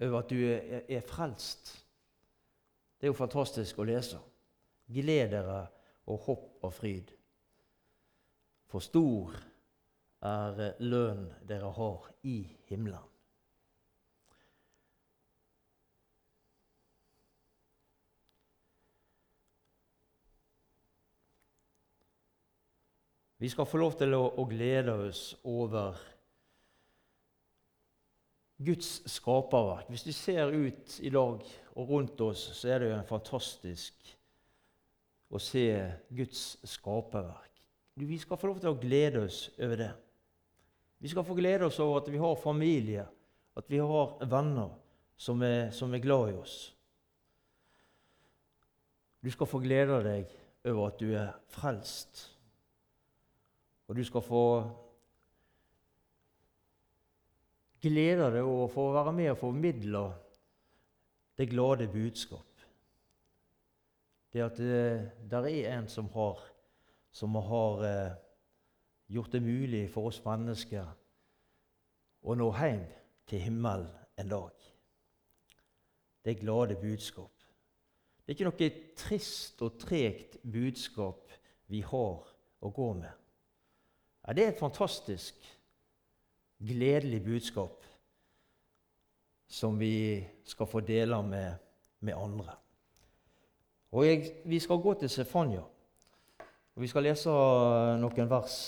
Over 0.00 0.18
at 0.18 0.30
du 0.30 0.40
er, 0.42 0.82
er 0.88 1.06
frelst. 1.06 1.72
Det 2.98 3.06
er 3.06 3.12
jo 3.12 3.18
fantastisk 3.18 3.78
å 3.78 3.86
lese. 3.86 4.18
Gled 4.90 5.30
dere 5.32 5.60
og 6.10 6.26
hopp 6.26 6.64
og 6.66 6.72
fryd. 6.74 7.14
For 8.68 8.82
stor 8.82 9.36
er 10.24 10.80
lønnen 10.82 11.30
dere 11.46 11.70
har 11.76 12.08
i 12.26 12.38
himmelen. 12.68 13.10
Vi 23.44 23.48
skal 23.52 23.66
få 23.68 23.76
lov 23.76 23.98
til 24.00 24.14
å, 24.16 24.22
å 24.40 24.44
glede 24.48 24.94
oss 25.04 25.34
over 25.44 25.98
Guds 28.62 29.02
skaperverk. 29.10 29.88
Hvis 29.88 30.06
du 30.06 30.12
ser 30.12 30.52
ut 30.52 31.00
i 31.02 31.10
dag 31.10 31.40
og 31.74 31.88
rundt 31.88 32.20
oss, 32.20 32.50
så 32.54 32.68
er 32.68 32.78
det 32.78 32.90
jo 32.92 33.00
fantastisk 33.08 34.14
å 35.34 35.40
se 35.42 35.66
Guds 36.14 36.44
skaperverk. 36.76 37.50
Vi 37.94 38.18
skal 38.18 38.38
få 38.38 38.50
lov 38.50 38.60
til 38.62 38.72
å 38.72 38.78
glede 38.78 39.24
oss 39.26 39.48
over 39.58 39.78
det. 39.78 39.90
Vi 40.98 41.10
skal 41.10 41.26
få 41.26 41.34
glede 41.38 41.66
oss 41.66 41.80
over 41.82 42.00
at 42.00 42.10
vi 42.10 42.22
har 42.22 42.38
familie, 42.40 43.04
at 43.54 43.66
vi 43.70 43.78
har 43.82 44.14
venner 44.30 44.70
som 45.16 45.42
er, 45.42 45.70
som 45.70 45.92
er 45.94 46.02
glad 46.02 46.32
i 46.32 46.38
oss. 46.38 46.56
Du 49.24 49.30
skal 49.30 49.48
få 49.48 49.60
glede 49.62 50.00
deg 50.04 50.32
over 50.68 50.88
at 50.88 50.98
du 51.00 51.12
er 51.16 51.34
frelst. 51.52 52.24
Og 53.88 53.96
du 53.96 54.04
skal 54.04 54.24
få 54.24 54.44
glede 57.84 58.30
deg 58.32 58.42
over 58.48 58.72
for 58.72 58.90
å 58.90 58.96
være 58.96 59.14
med 59.16 59.30
og 59.34 59.40
formidle 59.40 60.04
det 61.38 61.50
glade 61.50 61.88
budskap. 61.92 62.50
Det 64.32 64.42
at 64.42 64.58
det 64.58 65.30
der 65.30 65.46
er 65.46 65.76
en 65.76 65.88
som 65.88 66.08
har, 66.14 66.40
som 67.14 67.36
har 67.38 67.84
eh, 67.86 68.16
gjort 69.14 69.32
det 69.32 69.42
mulig 69.42 69.84
for 69.92 70.10
oss 70.10 70.22
mennesker 70.24 70.88
å 72.24 72.34
nå 72.34 72.48
hjem 72.56 72.84
til 73.28 73.44
himmelen 73.44 73.90
en 74.18 74.30
dag. 74.30 74.52
Det 76.24 76.38
glade 76.40 76.76
budskap. 76.80 77.30
Det 78.24 78.32
er 78.32 78.38
ikke 78.38 78.48
noe 78.48 78.68
trist 78.96 79.60
og 79.62 79.76
tregt 79.82 80.38
budskap 80.42 81.28
vi 81.68 81.82
har 81.84 82.24
å 82.64 82.70
gå 82.72 82.88
med. 82.96 83.12
Ja, 84.24 84.32
Det 84.32 84.44
er 84.44 84.52
et 84.54 84.58
fantastisk, 84.58 85.34
gledelig 86.58 87.22
budskap 87.24 87.84
som 89.48 89.78
vi 89.78 90.24
skal 90.44 90.66
få 90.66 90.80
dele 90.80 91.22
med, 91.22 91.54
med 92.00 92.14
andre. 92.14 92.56
Og 93.92 94.06
jeg, 94.06 94.32
Vi 94.44 94.58
skal 94.58 94.76
gå 94.76 94.94
til 94.94 95.10
Sefania. 95.10 95.62
Og 96.74 96.82
Vi 96.82 96.86
skal 96.86 97.02
lese 97.02 97.30
noen 98.00 98.30
vers 98.30 98.58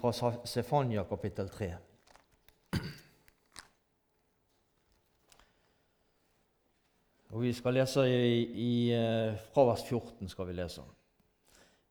fra 0.00 0.12
Sefania 0.44 1.04
kapittel 1.04 1.48
3. 1.48 1.74
Og 7.30 7.42
Vi 7.42 7.52
skal 7.52 7.74
lese 7.74 8.02
i, 8.10 8.38
i, 8.42 8.92
eh, 8.92 9.36
fra 9.54 9.64
vers 9.68 9.84
14. 9.86 10.28
skal 10.28 10.48
vi 10.48 10.52
lese. 10.52 10.82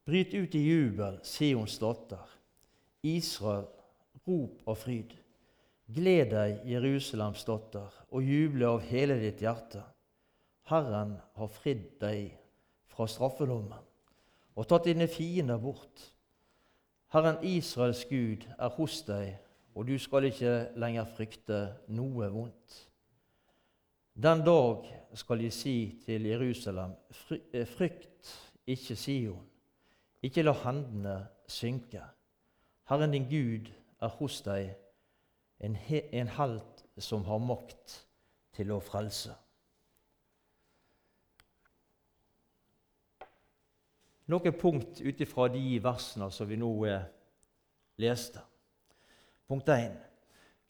Bryt 0.06 0.34
ut 0.34 0.56
i 0.56 0.64
jubel, 0.66 1.20
Sions 1.24 1.78
datter. 1.80 2.36
Israel, 3.04 3.68
rop 4.30 4.70
av 4.70 4.78
fryd. 4.78 5.16
Gled 5.90 6.30
deg, 6.36 6.62
Jerusalems 6.70 7.42
dotter, 7.48 7.90
og 8.14 8.22
juble 8.22 8.68
av 8.70 8.84
hele 8.86 9.18
ditt 9.18 9.42
hjerte. 9.42 9.82
Herren 10.70 11.16
har 11.36 11.50
fridd 11.50 11.96
deg 12.02 12.36
fra 12.94 13.08
straffelommen 13.10 13.90
og 14.60 14.68
tatt 14.68 14.90
dine 14.90 15.08
fiender 15.08 15.58
bort. 15.62 16.02
Herren 17.14 17.40
Israels 17.48 18.04
Gud 18.10 18.44
er 18.60 18.74
hos 18.76 19.00
deg, 19.08 19.38
og 19.74 19.88
du 19.88 19.96
skal 20.02 20.28
ikke 20.28 20.54
lenger 20.78 21.08
frykte 21.16 21.60
noe 21.96 22.28
vondt. 22.34 22.76
Den 24.20 24.44
dag 24.44 24.84
skal 25.16 25.40
de 25.40 25.50
si 25.54 25.78
til 26.04 26.28
Jerusalem, 26.28 26.92
frykt 27.78 28.34
ikke 28.68 28.98
Sion. 29.00 29.46
Ikke 30.22 30.44
la 30.44 30.52
hendene 30.66 31.16
synke. 31.48 32.04
Herren 32.92 33.16
din 33.16 33.30
Gud 33.32 33.72
er 34.02 34.16
hos 34.20 34.40
deg, 34.46 34.72
en, 35.60 35.76
he, 35.76 36.06
en 36.16 36.32
helt 36.38 36.84
som 37.00 37.26
har 37.28 37.42
makt 37.44 38.00
til 38.56 38.72
å 38.72 38.80
frelse. 38.84 39.36
Noen 44.30 44.54
punkt 44.54 45.00
ut 45.02 45.22
ifra 45.26 45.48
de 45.50 45.80
versene 45.82 46.30
som 46.32 46.48
vi 46.48 46.60
nå 46.60 46.70
eh, 46.86 47.08
leste. 48.00 48.44
Punkt 49.50 49.72
1. 49.74 49.96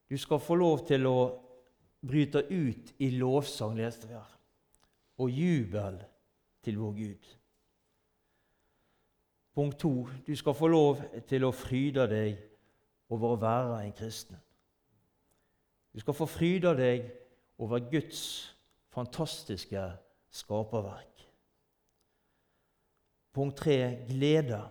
Du 0.07 0.15
skal 0.17 0.39
få 0.39 0.55
lov 0.55 0.85
til 0.87 1.05
å 1.09 1.17
bryte 1.99 2.45
ut 2.47 2.93
i 3.03 3.09
lovsang, 3.19 3.75
leste 3.75 4.07
vi 4.07 4.15
her, 4.15 4.31
og 5.19 5.35
jubel 5.35 5.99
til 6.63 6.79
vår 6.79 6.93
Gud. 6.95 7.27
Punkt 9.59 9.79
2. 9.83 9.91
du 10.27 10.35
skal 10.39 10.55
få 10.55 10.69
lov 10.71 11.01
til 11.27 11.43
å 11.43 11.51
fryde 11.51 12.05
deg 12.07 12.48
over 13.09 13.33
å 13.33 13.41
være 13.41 13.81
en 13.85 13.95
kristen. 13.95 14.37
Du 15.93 15.99
skal 15.99 16.15
få 16.15 16.27
fryde 16.29 16.75
deg 16.77 17.07
over 17.59 17.81
Guds 17.91 18.21
fantastiske 18.93 19.81
skaperverk. 20.29 21.25
Punkt 23.33 23.57
tre 23.57 24.05
glede. 24.07 24.61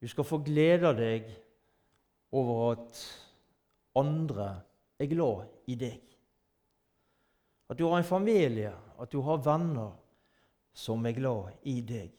Du 0.00 0.08
skal 0.08 0.26
få 0.28 0.40
glede 0.44 0.92
deg 0.96 1.28
over 2.34 2.72
at 2.72 3.04
andre 3.96 4.48
er 4.98 5.08
glad 5.08 5.46
i 5.70 5.76
deg. 5.78 6.00
At 7.70 7.78
du 7.78 7.86
har 7.88 7.98
en 7.98 8.08
familie, 8.08 8.72
at 9.00 9.12
du 9.12 9.20
har 9.24 9.44
venner 9.44 9.94
som 10.74 11.06
er 11.06 11.16
glad 11.16 11.54
i 11.62 11.80
deg. 11.80 12.12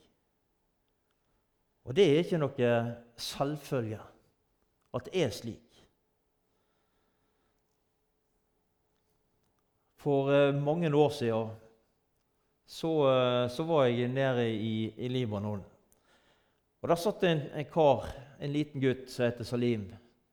Og 1.85 1.93
det 1.95 2.05
er 2.09 2.23
ikke 2.23 2.41
noe 2.41 2.71
selvfølge 3.21 4.01
at 4.95 5.07
det 5.09 5.23
er 5.25 5.33
slik. 5.35 5.61
For 10.05 10.29
uh, 10.29 10.55
mange 10.55 10.91
år 10.95 11.09
siden 11.09 11.53
så, 12.65 12.87
uh, 12.87 13.49
så, 13.49 13.63
var 13.63 13.85
jeg 13.85 14.07
nede 14.07 14.45
i, 14.53 14.93
i 14.97 15.07
Libanon. 15.07 15.63
Og 16.81 16.89
Der 16.89 16.95
satt 17.01 17.23
en, 17.23 17.41
en 17.53 17.65
kar, 17.65 18.05
en 18.39 18.53
liten 18.53 18.81
gutt 18.81 19.09
som 19.09 19.25
heter 19.25 19.43
Salim. 19.43 19.87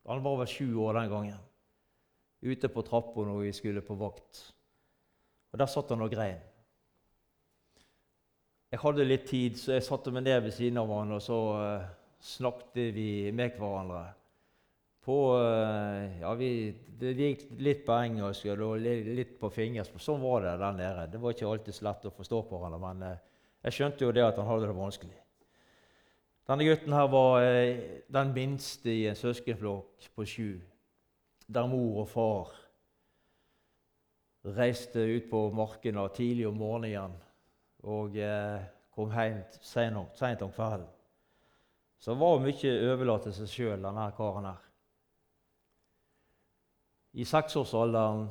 Han 0.08 0.24
var 0.24 0.36
vel 0.42 0.50
sju 0.50 0.76
år 0.84 1.00
den 1.00 1.10
gangen. 1.10 1.40
Ute 2.42 2.68
på 2.68 2.82
trappa 2.82 3.24
når 3.24 3.44
vi 3.46 3.52
skulle 3.56 3.80
på 3.80 3.96
vakt. 3.96 4.52
Og 5.52 5.58
Der 5.58 5.70
satt 5.70 5.90
han 5.90 6.04
og 6.04 6.12
grein. 6.12 6.40
Jeg 8.72 8.80
hadde 8.80 9.04
litt 9.04 9.26
tid, 9.28 9.58
så 9.60 9.76
jeg 9.76 9.84
satte 9.84 10.12
meg 10.12 10.24
ned 10.24 10.38
ved 10.46 10.54
siden 10.56 10.80
av 10.80 10.92
han, 10.96 11.12
og 11.12 11.20
så 11.20 11.38
uh, 11.60 11.88
snakket 12.24 12.94
vi 12.96 13.08
med 13.32 13.58
hverandre. 13.60 14.06
På, 15.02 15.16
uh, 15.34 16.20
ja, 16.20 16.30
vi, 16.38 16.70
det 17.00 17.16
gikk 17.18 17.44
litt 17.58 17.82
på 17.86 17.96
engelsk 17.96 18.46
og 18.54 18.76
litt 18.82 19.34
på 19.40 19.50
fingersk. 19.50 19.98
Sånn 19.98 20.22
var 20.22 20.46
det 20.46 20.54
der 20.60 20.78
nede. 20.78 21.08
Det 21.10 21.20
var 21.22 21.34
ikke 21.34 21.50
alltid 21.50 21.74
så 21.74 21.88
lett 21.88 22.06
å 22.06 22.14
forstå 22.14 22.42
på 22.46 22.60
hverandre, 22.60 22.80
men 22.84 23.04
uh, 23.10 23.48
jeg 23.66 23.78
skjønte 23.78 24.06
jo 24.06 24.14
det 24.14 24.24
at 24.26 24.38
han 24.38 24.50
hadde 24.50 24.70
det 24.70 24.78
vanskelig. 24.78 25.18
Denne 26.50 26.66
gutten 26.66 26.94
her 26.94 27.06
var 27.06 27.44
den 28.10 28.32
minste 28.34 28.90
i 28.90 29.04
en 29.06 29.18
søskenflokk 29.18 30.08
på 30.14 30.24
sju, 30.26 30.48
der 31.46 31.68
mor 31.70 32.00
og 32.02 32.08
far 32.10 32.50
reiste 34.42 34.98
ut 34.98 35.30
på 35.30 35.50
markene 35.54 36.08
tidlig 36.14 36.48
om 36.48 36.58
morgenen 36.58 37.14
og 37.82 38.16
eh, 38.18 38.64
kom 38.94 39.12
hjem 39.14 39.42
seint 39.62 40.42
om 40.42 40.52
kvelden. 40.52 40.88
Så 41.98 42.12
det 42.12 42.20
var 42.20 42.42
mye 42.42 42.74
overlatt 42.90 43.28
til 43.28 43.34
seg 43.36 43.50
sjøl, 43.50 43.82
denne 43.82 44.08
karen 44.16 44.48
her. 44.50 44.62
I 47.12 47.24
seksårsalderen, 47.28 48.28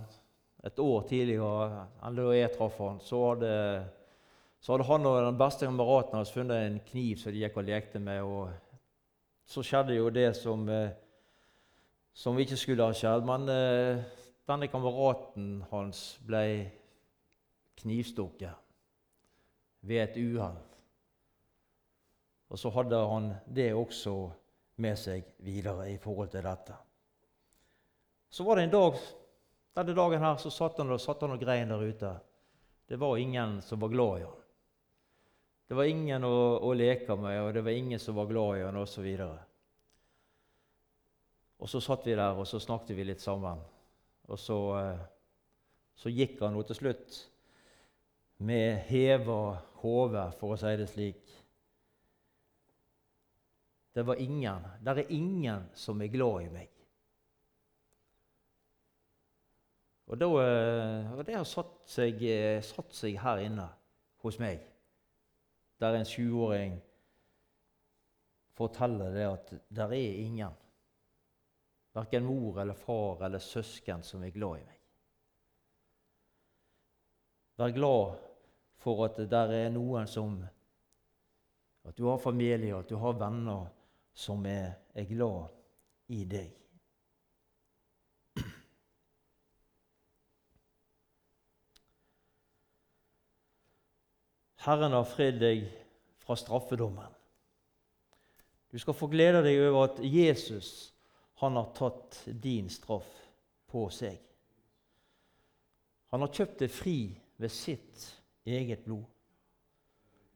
et 0.65 0.79
år 0.81 1.03
tidligere 1.09 1.83
enn 2.05 2.17
da 2.17 2.23
jeg 2.33 2.51
traff 2.55 2.79
han, 2.81 2.99
så 3.01 3.19
hadde, 3.31 3.53
så 4.61 4.73
hadde 4.73 4.87
han 4.89 5.05
og 5.09 5.19
den 5.25 5.37
beste 5.37 5.69
kameraten 5.69 6.17
hans 6.17 6.33
funnet 6.33 6.65
en 6.65 6.79
kniv 6.85 7.21
som 7.21 7.33
de 7.33 7.43
gikk 7.43 7.57
og 7.61 7.67
lekte 7.69 8.01
med. 8.01 8.21
og 8.21 8.49
Så 9.45 9.63
skjedde 9.65 9.97
jo 9.97 10.09
det 10.09 10.31
som, 10.37 10.67
eh, 10.69 10.93
som 12.13 12.37
ikke 12.39 12.57
skulle 12.57 12.85
ha 12.85 12.93
skjedd. 12.93 13.25
Men 13.25 13.49
eh, 13.49 14.03
denne 14.49 14.69
kameraten 14.69 15.63
hans 15.71 16.19
ble 16.25 16.43
knivstukket 17.81 18.53
ved 19.81 20.03
et 20.03 20.21
uhell. 20.21 20.61
Og 22.51 22.59
så 22.59 22.69
hadde 22.75 23.07
han 23.13 23.33
det 23.47 23.73
også 23.73 24.15
med 24.81 24.97
seg 24.99 25.35
videre 25.45 25.91
i 25.93 25.97
forhold 26.01 26.33
til 26.33 26.43
dette. 26.45 26.75
Så 28.31 28.43
var 28.47 28.55
det 28.55 28.63
en 28.63 28.73
dag 28.73 28.95
denne 29.73 29.93
dagen 29.95 30.23
her 30.23 30.37
så 30.39 30.51
satt 30.51 30.77
han, 30.81 30.91
og, 30.91 30.99
satt 30.99 31.21
han 31.23 31.35
og 31.35 31.39
grein 31.39 31.71
der 31.71 31.83
ute. 31.83 32.11
Det 32.87 32.97
var 32.99 33.17
ingen 33.17 33.61
som 33.63 33.79
var 33.79 33.91
glad 33.91 34.19
i 34.19 34.23
han. 34.25 34.39
Det 35.67 35.77
var 35.79 35.87
ingen 35.87 36.25
å, 36.27 36.35
å 36.67 36.73
leke 36.75 37.15
med, 37.15 37.37
og 37.39 37.53
det 37.55 37.63
var 37.63 37.77
ingen 37.79 37.99
som 37.99 38.17
var 38.19 38.27
glad 38.27 38.57
i 38.59 38.65
han 38.65 38.79
osv. 38.81 39.07
Og, 41.61 41.69
så 41.71 41.79
satt 41.79 42.07
vi 42.07 42.17
der, 42.17 42.35
og 42.35 42.47
så 42.47 42.59
snakket 42.59 42.97
vi 42.97 43.05
litt 43.07 43.23
sammen. 43.23 43.61
Og 44.27 44.39
så, 44.39 44.57
eh, 44.81 45.05
så 45.95 46.11
gikk 46.11 46.41
han 46.43 46.57
nå 46.57 46.65
til 46.67 46.81
slutt 46.81 47.21
med 48.43 48.83
heva 48.89 49.39
hode, 49.83 50.25
for 50.41 50.57
å 50.57 50.59
si 50.59 50.75
det 50.81 50.89
slik. 50.91 51.23
Det 53.95 54.03
var 54.07 54.19
ingen. 54.19 54.67
Det 54.83 54.97
er 54.97 55.15
ingen 55.15 55.67
som 55.75 56.03
er 56.03 56.11
glad 56.11 56.49
i 56.49 56.53
meg. 56.59 56.80
Og, 60.11 60.17
da, 60.19 60.27
eh, 60.43 61.11
og 61.15 61.23
det 61.23 61.37
har 61.37 61.47
satt 61.47 61.85
seg, 61.87 62.19
eh, 62.27 62.59
satt 62.67 62.91
seg, 62.91 63.15
her 63.23 63.45
inne 63.45 63.69
hos 64.19 64.37
meg, 64.43 64.59
der 65.79 65.95
en 65.95 66.07
sjuåring 66.07 66.75
forteller 68.59 69.15
det 69.15 69.29
at 69.29 69.53
det 69.71 69.87
er 69.87 70.19
ingen, 70.25 70.57
verken 71.95 72.27
mor 72.27 72.59
eller 72.59 72.75
far 72.75 73.23
eller 73.25 73.39
søsken, 73.39 74.03
som 74.03 74.23
er 74.27 74.35
glad 74.35 74.59
i 74.59 74.67
meg. 74.67 74.77
Vær 77.61 77.75
glad 77.75 78.19
for 78.83 79.05
at 79.07 79.19
det 79.31 79.45
er 79.61 79.69
noen 79.71 80.07
som 80.09 80.41
At 81.81 81.97
du 81.97 82.03
har 82.05 82.19
familie, 82.21 82.77
at 82.77 82.89
du 82.89 82.95
har 83.01 83.15
venner 83.17 83.71
som 84.13 84.45
er, 84.45 84.75
er 84.93 85.07
glad 85.09 85.47
i 86.13 86.25
deg. 86.29 86.60
Herren 94.61 94.93
har 94.93 95.07
fridd 95.09 95.39
deg 95.41 95.63
fra 96.21 96.35
straffedommen. 96.37 97.09
Du 98.69 98.77
skal 98.79 98.93
få 98.93 99.07
glede 99.09 99.41
deg 99.43 99.57
over 99.65 99.87
at 99.87 100.01
Jesus 100.05 100.91
han 101.41 101.57
har 101.57 101.71
tatt 101.73 102.19
din 102.43 102.69
straff 102.69 103.09
på 103.71 103.87
seg. 103.89 104.19
Han 106.13 106.21
har 106.21 106.35
kjøpt 106.37 106.61
deg 106.61 106.73
fri 106.75 106.95
ved 107.41 107.49
sitt 107.49 108.05
eget 108.45 108.85
blod. 108.85 109.07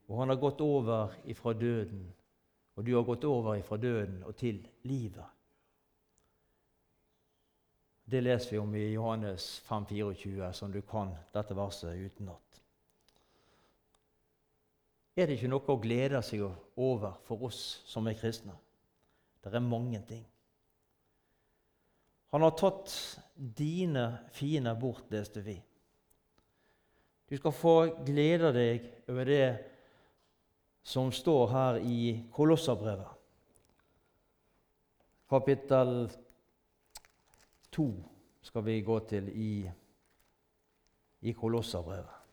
Og 0.09 0.17
han 0.19 0.33
har 0.33 0.41
gått 0.41 0.61
over 0.61 1.13
ifra 1.29 1.53
døden, 1.53 2.07
og 2.75 2.85
du 2.85 2.95
har 2.95 3.05
gått 3.05 3.29
over 3.29 3.59
ifra 3.59 3.77
døden 3.77 4.23
og 4.25 4.33
til 4.41 4.63
livet. 4.89 5.25
Det 8.05 8.21
leser 8.25 8.55
vi 8.55 8.61
om 8.61 8.75
i 8.77 8.87
Johannes 8.93 9.59
5, 9.69 9.85
24, 9.93 10.53
som 10.53 10.73
du 10.73 10.81
kan 10.85 11.13
dette 11.33 11.57
verset 11.57 11.97
utenat 12.09 12.64
er 15.15 15.27
det 15.27 15.37
ikke 15.37 15.49
noe 15.51 15.71
å 15.71 15.79
glede 15.79 16.21
seg 16.25 16.43
over 16.45 17.19
for 17.27 17.47
oss 17.47 17.61
som 17.87 18.07
er 18.07 18.17
kristne. 18.19 18.55
Det 19.43 19.53
er 19.53 19.63
mange 19.63 20.01
ting. 20.07 20.25
Han 22.33 22.43
har 22.43 22.55
tatt 22.59 22.91
dine 23.35 24.09
fiender 24.35 24.75
bort, 24.75 25.05
leste 25.13 25.39
vi. 25.45 25.55
Du 27.29 27.37
skal 27.37 27.55
få 27.55 27.75
glede 28.05 28.51
deg 28.53 28.89
over 29.09 29.29
det 29.29 29.47
som 30.85 31.13
står 31.15 31.47
her 31.49 31.79
i 31.81 31.99
Kolosserbrevet, 32.35 33.13
kapittel 35.31 35.95
2 37.73 37.87
skal 38.45 38.65
vi 38.67 38.75
gå 38.85 38.99
til 39.09 39.31
i, 39.33 39.53
i 41.25 41.33
Kolosserbrevet. 41.33 42.24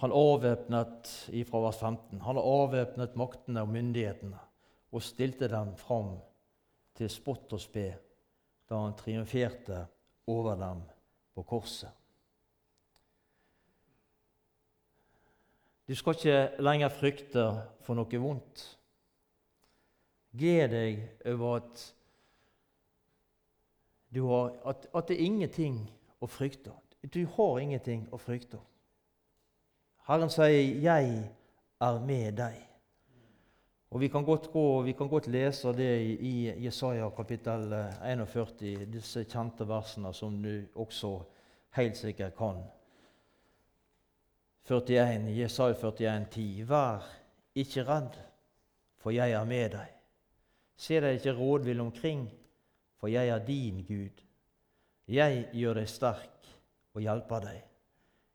Han 0.00 0.12
avvæpnet 0.16 1.08
ifra 1.36 1.60
vers 1.60 1.76
15, 1.76 2.20
han 2.24 2.38
avvæpnet 2.40 3.16
maktene 3.20 3.60
og 3.60 3.68
myndighetene 3.68 4.38
og 4.92 5.02
stilte 5.04 5.48
dem 5.48 5.74
fram 5.76 6.14
til 6.96 7.10
spott 7.12 7.52
og 7.52 7.60
spe 7.60 7.90
da 8.70 8.78
han 8.80 8.96
triumferte 8.96 9.82
over 10.30 10.56
dem 10.56 10.80
på 11.34 11.42
korset. 11.42 11.90
Du 15.88 15.94
skal 15.94 16.14
ikke 16.14 16.62
lenger 16.62 16.88
frykte 16.94 17.44
for 17.82 17.98
noe 17.98 18.18
vondt. 18.22 18.60
Gled 20.38 20.68
deg 20.70 21.00
over 21.32 21.56
at, 21.56 21.86
har, 24.14 24.52
at, 24.70 24.86
at 24.94 25.08
det 25.08 25.16
er 25.16 25.24
ingenting 25.26 25.80
å 26.22 26.30
frykte. 26.30 26.72
Du 27.02 27.24
har 27.34 27.58
ingenting 27.58 28.06
å 28.14 28.20
frykte. 28.22 28.62
Herren 30.06 30.30
sier 30.30 30.80
'Jeg 30.82 31.30
er 31.80 32.00
med 32.00 32.32
deg'. 32.32 32.66
Og 33.90 34.00
Vi 34.00 34.08
kan 34.08 34.24
godt, 34.24 34.50
gå, 34.52 34.82
vi 34.82 34.92
kan 34.92 35.08
godt 35.08 35.26
lese 35.26 35.72
det 35.72 36.20
i 36.20 36.64
Jesaja 36.64 37.08
kapittel 37.10 37.72
41, 38.02 38.86
disse 38.86 39.24
kjente 39.24 39.66
versene 39.68 40.12
som 40.14 40.42
du 40.42 40.62
også 40.74 41.22
helt 41.70 41.96
sikkert 41.96 42.36
kan. 42.36 42.62
41, 44.64 45.26
Jesaja 45.40 45.74
41, 45.74 46.26
10. 46.30 46.62
Vær 46.68 47.02
ikke 47.54 47.82
redd, 47.82 48.18
for 48.98 49.10
jeg 49.10 49.32
er 49.32 49.44
med 49.44 49.70
deg. 49.70 49.88
Se 50.76 51.00
deg 51.00 51.18
ikke 51.18 51.34
rådvill 51.34 51.80
omkring, 51.80 52.28
for 53.00 53.10
jeg 53.10 53.28
er 53.28 53.42
din 53.44 53.84
Gud. 53.88 54.22
Jeg 55.08 55.48
gjør 55.52 55.74
deg 55.74 55.88
sterk 55.88 56.52
og 56.94 57.02
hjelper 57.02 57.40
deg. 57.40 57.64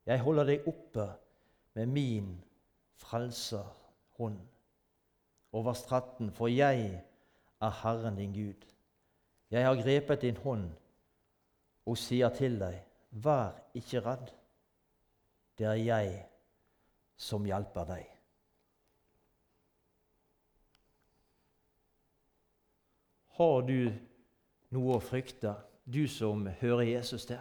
Jeg 0.06 0.20
holder 0.20 0.52
deg 0.52 0.68
oppe 0.68 1.08
med 1.76 1.86
min 1.86 2.30
frelserhånd. 2.96 4.40
Vers 5.52 5.82
13.: 5.88 6.32
For 6.32 6.48
jeg 6.48 7.04
er 7.62 7.70
Herren 7.82 8.16
din 8.16 8.34
Gud. 8.34 8.66
Jeg 9.52 9.66
har 9.66 9.76
grepet 9.76 10.22
din 10.22 10.38
hånd 10.38 10.72
og 11.86 11.98
sier 11.98 12.30
til 12.34 12.60
deg, 12.60 12.82
vær 13.12 13.54
ikke 13.74 14.02
redd. 14.04 14.32
Det 15.58 15.68
er 15.68 15.80
jeg 15.80 16.26
som 17.16 17.46
hjelper 17.46 17.88
deg. 17.88 18.10
Har 23.36 23.62
du 23.68 23.92
noe 24.76 24.98
å 24.98 25.04
frykte, 25.04 25.54
du 25.86 26.08
som 26.08 26.48
hører 26.60 26.88
Jesus 26.88 27.28
til? 27.28 27.40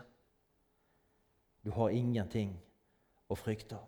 Du 1.64 1.70
har 1.74 1.94
ingenting 1.94 2.54
å 3.30 3.38
frykte. 3.38 3.78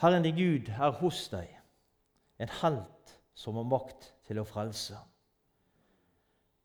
Herren 0.00 0.24
din 0.24 0.36
Gud 0.36 0.68
er 0.72 0.94
hos 1.00 1.26
deg, 1.28 1.48
en 2.40 2.52
helt 2.62 3.14
som 3.36 3.58
har 3.60 3.68
makt 3.68 4.12
til 4.24 4.40
å 4.40 4.46
frelse. 4.48 4.96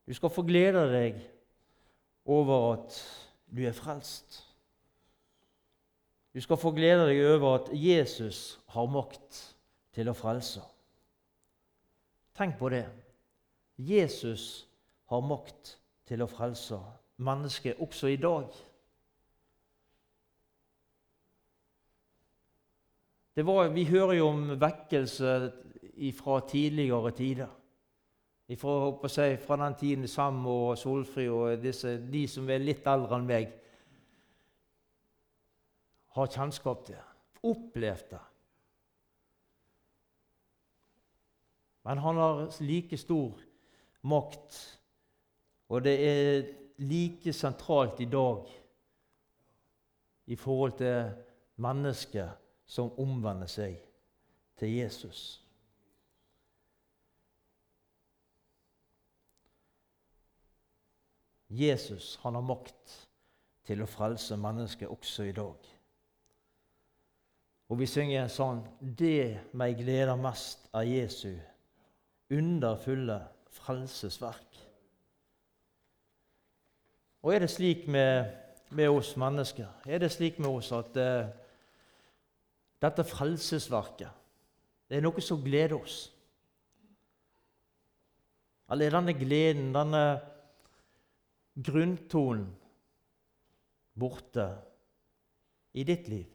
Du 0.08 0.14
skal 0.16 0.32
få 0.32 0.46
glede 0.48 0.86
deg 0.94 1.18
over 2.26 2.74
at 2.74 3.00
du 3.52 3.66
er 3.66 3.76
frelst. 3.76 4.40
Du 6.36 6.42
skal 6.44 6.60
få 6.60 6.72
glede 6.76 7.08
deg 7.10 7.22
over 7.34 7.60
at 7.60 7.72
Jesus 7.74 8.60
har 8.76 8.88
makt 8.92 9.42
til 9.96 10.12
å 10.12 10.16
frelse. 10.16 10.64
Tenk 12.36 12.58
på 12.60 12.70
det. 12.72 12.86
Jesus 13.76 14.66
har 15.12 15.24
makt 15.24 15.78
til 16.08 16.24
å 16.24 16.30
frelse 16.32 16.80
mennesket 17.18 17.80
også 17.80 18.12
i 18.12 18.20
dag. 18.20 18.48
Var, 23.36 23.68
vi 23.68 23.84
hører 23.84 24.14
jo 24.16 24.28
om 24.32 24.44
vekkelse 24.60 25.32
fra 26.16 26.40
tidligere 26.48 27.12
tider. 27.12 27.50
Ifra, 28.48 29.08
si, 29.10 29.36
fra 29.42 29.58
den 29.58 29.76
tiden 29.76 30.08
Sam 30.08 30.46
og 30.48 30.78
Solfri 30.78 31.26
og 31.30 31.58
disse, 31.64 31.98
de 32.12 32.28
som 32.30 32.48
er 32.50 32.62
litt 32.64 32.86
eldre 32.88 33.18
enn 33.18 33.28
meg, 33.28 33.50
har 36.16 36.32
kjennskap 36.32 36.86
til, 36.88 37.02
opplevd 37.44 38.14
det. 38.14 38.22
Men 41.86 42.02
han 42.06 42.22
har 42.22 42.46
like 42.64 42.98
stor 42.98 43.42
makt, 44.08 44.62
og 45.70 45.84
det 45.84 45.98
er 46.06 46.48
like 46.86 47.34
sentralt 47.34 48.00
i 48.00 48.08
dag 48.10 48.48
i 50.32 50.38
forhold 50.40 50.78
til 50.80 51.12
mennesker 51.62 52.32
som 52.66 52.94
omvender 53.00 53.50
seg 53.50 53.78
til 54.60 54.76
Jesus. 54.78 55.42
Jesus 61.50 62.16
han 62.24 62.36
har 62.36 62.46
makt 62.46 62.96
til 63.66 63.82
å 63.82 63.90
frelse 63.90 64.38
mennesker 64.38 64.92
også 64.92 65.30
i 65.30 65.36
dag. 65.36 65.72
Og 67.70 67.80
vi 67.80 67.88
synger 67.90 68.28
sånn 68.30 68.62
Det 68.80 69.52
meg 69.58 69.80
gleder 69.80 70.18
mest 70.20 70.68
av 70.76 70.86
Jesu 70.86 71.34
underfulle 72.34 73.20
frelsesverk. 73.54 74.62
Og 77.26 77.34
er 77.34 77.42
det 77.42 77.50
slik 77.54 77.88
med, 77.90 78.32
med, 78.70 78.90
oss 78.90 79.16
mennesker? 79.18 79.70
Er 79.86 80.02
det 80.02 80.12
slik 80.14 80.40
med 80.42 80.50
oss 80.50 80.72
at 80.74 80.98
uh, 80.98 81.30
dette 82.84 83.06
frelsesverket 83.08 84.22
det 84.86 85.00
er 85.00 85.06
noe 85.06 85.24
som 85.24 85.42
gleder 85.42 85.80
oss? 85.80 86.12
Eller 88.70 88.90
er 88.90 88.98
denne 88.98 89.16
gleden, 89.18 89.72
denne 89.74 90.04
grunntonen, 91.66 92.48
borte 93.96 94.46
i 95.74 95.86
ditt 95.88 96.10
liv? 96.12 96.30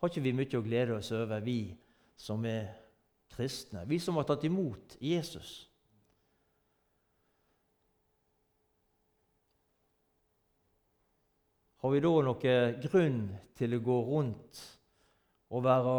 Har 0.00 0.08
ikke 0.08 0.24
vi 0.24 0.32
mye 0.32 0.56
å 0.56 0.64
glede 0.64 0.96
oss 0.96 1.12
over, 1.12 1.44
vi 1.44 1.74
som 2.16 2.44
er 2.48 2.70
kristne, 3.32 3.84
vi 3.88 4.00
som 4.00 4.16
har 4.16 4.28
tatt 4.28 4.46
imot 4.48 4.96
Jesus? 5.04 5.69
Har 11.80 11.90
vi 11.90 12.00
da 12.04 12.10
noen 12.26 12.80
grunn 12.82 13.20
til 13.56 13.76
å 13.76 13.84
gå 13.84 13.96
rundt 14.10 14.58
og 15.48 15.64
være 15.64 15.94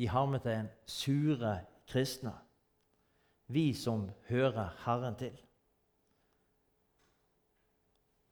i 0.00 0.08
hermetegn 0.08 0.70
sure 0.88 1.58
kristne? 1.90 2.32
Vi 3.52 3.74
som 3.76 4.06
hører 4.30 4.72
Herren 4.86 5.18
til. 5.20 5.34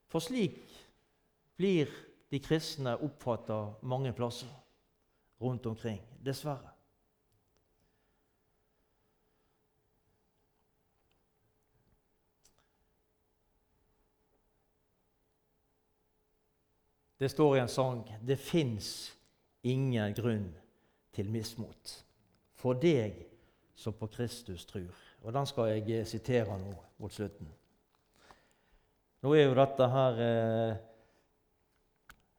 For 0.09 0.25
slik 0.25 0.63
blir 1.61 1.91
de 2.33 2.39
kristne 2.41 2.97
oppfatta 2.97 3.59
mange 3.85 4.15
plasser 4.17 4.49
rundt 5.41 5.69
omkring. 5.69 6.01
Dessverre. 6.25 6.73
Det 17.21 17.29
står 17.29 17.55
i 17.55 17.59
en 17.61 17.69
sang 17.69 18.01
det 18.25 18.39
fins 18.41 19.13
ingen 19.63 20.13
grunn 20.17 20.47
til 21.13 21.29
mismot 21.29 21.93
for 22.57 22.73
deg 22.73 23.19
som 23.77 23.93
på 23.93 24.09
Kristus 24.09 24.65
tror. 24.65 24.89
Og 25.21 25.33
Den 25.33 25.45
skal 25.45 25.69
jeg 25.69 25.99
eh, 25.99 26.05
sitere 26.05 26.57
nå 26.57 26.73
mot 26.97 27.13
slutten. 27.13 27.47
Nå 29.21 29.33
er 29.37 29.43
jo 29.45 29.57
dette 29.57 29.87
her 29.89 30.21
eh, 30.25 30.75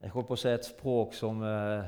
Jeg 0.02 0.10
holdt 0.10 0.28
på 0.28 0.34
å 0.34 0.42
si 0.42 0.50
et 0.50 0.66
språk 0.66 1.14
som 1.14 1.42
eh, 1.46 1.86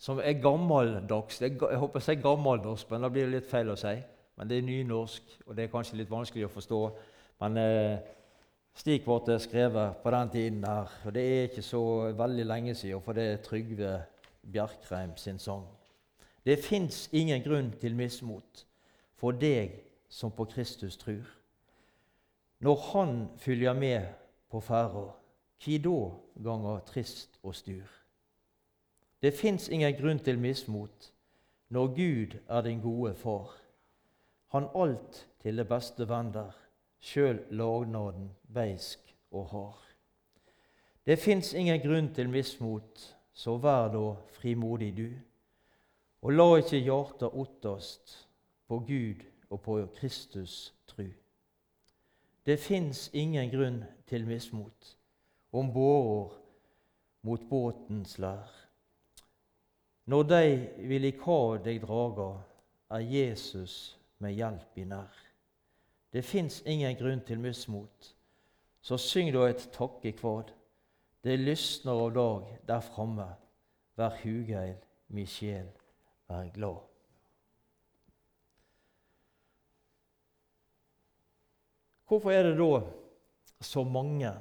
som 0.00 0.18
er 0.18 0.38
gammeldags. 0.40 1.42
Jeg 1.42 1.58
håper 1.60 2.00
jeg 2.00 2.06
sier 2.06 2.22
gammelnorsk, 2.24 2.88
men 2.90 3.04
da 3.04 3.10
blir 3.12 3.26
det 3.28 3.34
litt 3.34 3.50
feil 3.50 3.68
å 3.68 3.76
si. 3.78 3.98
Men 4.40 4.48
det 4.48 4.56
er 4.56 4.64
nynorsk, 4.64 5.34
og 5.46 5.56
det 5.56 5.66
er 5.66 5.74
kanskje 5.74 5.98
litt 6.00 6.10
vanskelig 6.10 6.46
å 6.46 6.54
forstå. 6.54 6.78
Men 7.44 7.58
eh, 7.60 7.98
slik 8.74 9.04
ble 9.04 9.18
det 9.26 9.40
skrevet 9.42 10.00
på 10.02 10.10
den 10.14 10.30
tiden 10.30 10.62
der. 10.62 10.88
Og 11.04 11.14
det 11.14 11.26
er 11.26 11.42
ikke 11.48 11.62
så 11.62 11.82
veldig 12.16 12.46
lenge 12.46 12.74
siden, 12.74 13.02
for 13.02 13.12
det 13.12 13.26
er 13.26 13.42
Trygve 13.44 13.92
Bjerkreim 14.52 15.16
sin 15.16 15.38
sang. 15.38 15.66
Det 16.46 16.58
fins 16.64 17.08
ingen 17.12 17.42
grunn 17.42 17.72
til 17.80 17.96
mismot 17.96 18.64
for 19.20 19.36
deg 19.36 19.76
som 20.08 20.32
på 20.32 20.44
Kristus 20.44 20.96
trur. 20.96 21.26
Når 22.60 22.76
Han 22.92 23.28
følger 23.38 23.72
med 23.72 24.06
på 24.50 24.60
ferda, 24.60 25.10
kvi 25.60 25.78
da 25.78 26.10
ganger 26.42 26.80
trist 26.86 27.38
og 27.42 27.54
styr? 27.54 27.86
Det 29.22 29.34
fins 29.36 29.68
ingen 29.68 29.94
grunn 29.94 30.18
til 30.18 30.38
mismot 30.38 31.12
når 31.68 31.86
Gud 31.94 32.38
er 32.48 32.62
din 32.62 32.80
gode 32.80 33.14
far. 33.14 33.52
Han 34.48 34.66
alt 34.74 35.26
til 35.42 35.56
det 35.56 35.68
beste 35.68 36.08
vender, 36.08 36.50
sjøl 37.00 37.40
lovnaden 37.50 38.30
beisk 38.54 39.14
og 39.30 39.48
hard. 39.50 39.86
Det 41.06 41.18
fins 41.18 41.54
ingen 41.54 41.80
grunn 41.80 42.12
til 42.14 42.28
mismot, 42.28 43.16
så 43.32 43.56
vær 43.56 43.88
da 43.94 44.04
frimodig 44.36 44.92
du. 44.96 45.08
Og 46.22 46.36
la 46.36 46.48
ikke 46.60 46.82
hjarta 46.84 47.30
ottast 47.32 48.28
på 48.68 48.78
Gud 48.84 49.24
og 49.50 49.62
på 49.64 49.78
Kristus 49.96 50.74
tru. 50.86 51.06
Det 52.46 52.58
fins 52.60 53.08
ingen 53.12 53.50
grunn 53.50 53.80
til 54.06 54.26
mismot 54.26 54.96
om 55.52 55.72
bårer 55.72 56.36
mot 57.22 57.48
båtens 57.48 58.18
lær. 58.18 58.50
Når 60.04 60.22
de 60.22 60.68
vil 60.88 61.04
i 61.04 61.16
kav 61.16 61.58
deg 61.64 61.82
draga, 61.82 62.30
er 62.90 63.04
Jesus 63.06 63.96
med 64.18 64.34
hjelp 64.34 64.78
i 64.78 64.84
nær. 64.84 65.29
Det 66.12 66.24
fins 66.24 66.62
ingen 66.66 66.96
grunn 66.98 67.20
til 67.26 67.38
mismot, 67.38 68.14
så 68.82 68.98
syng 68.98 69.30
da 69.34 69.46
et 69.46 69.68
takkekvad. 69.74 70.50
Det 71.24 71.36
lysner 71.38 71.92
av 71.92 72.14
dag 72.16 72.46
der 72.66 72.80
framme, 72.80 73.26
vær 73.96 74.16
hugeil, 74.22 74.78
mi 75.08 75.26
sjel, 75.28 75.68
vær 76.28 76.48
glad. 76.54 76.80
Hvorfor 82.08 82.30
er 82.34 82.42
det 82.42 82.56
da 82.58 82.80
så 83.60 83.84
mange 83.84 84.32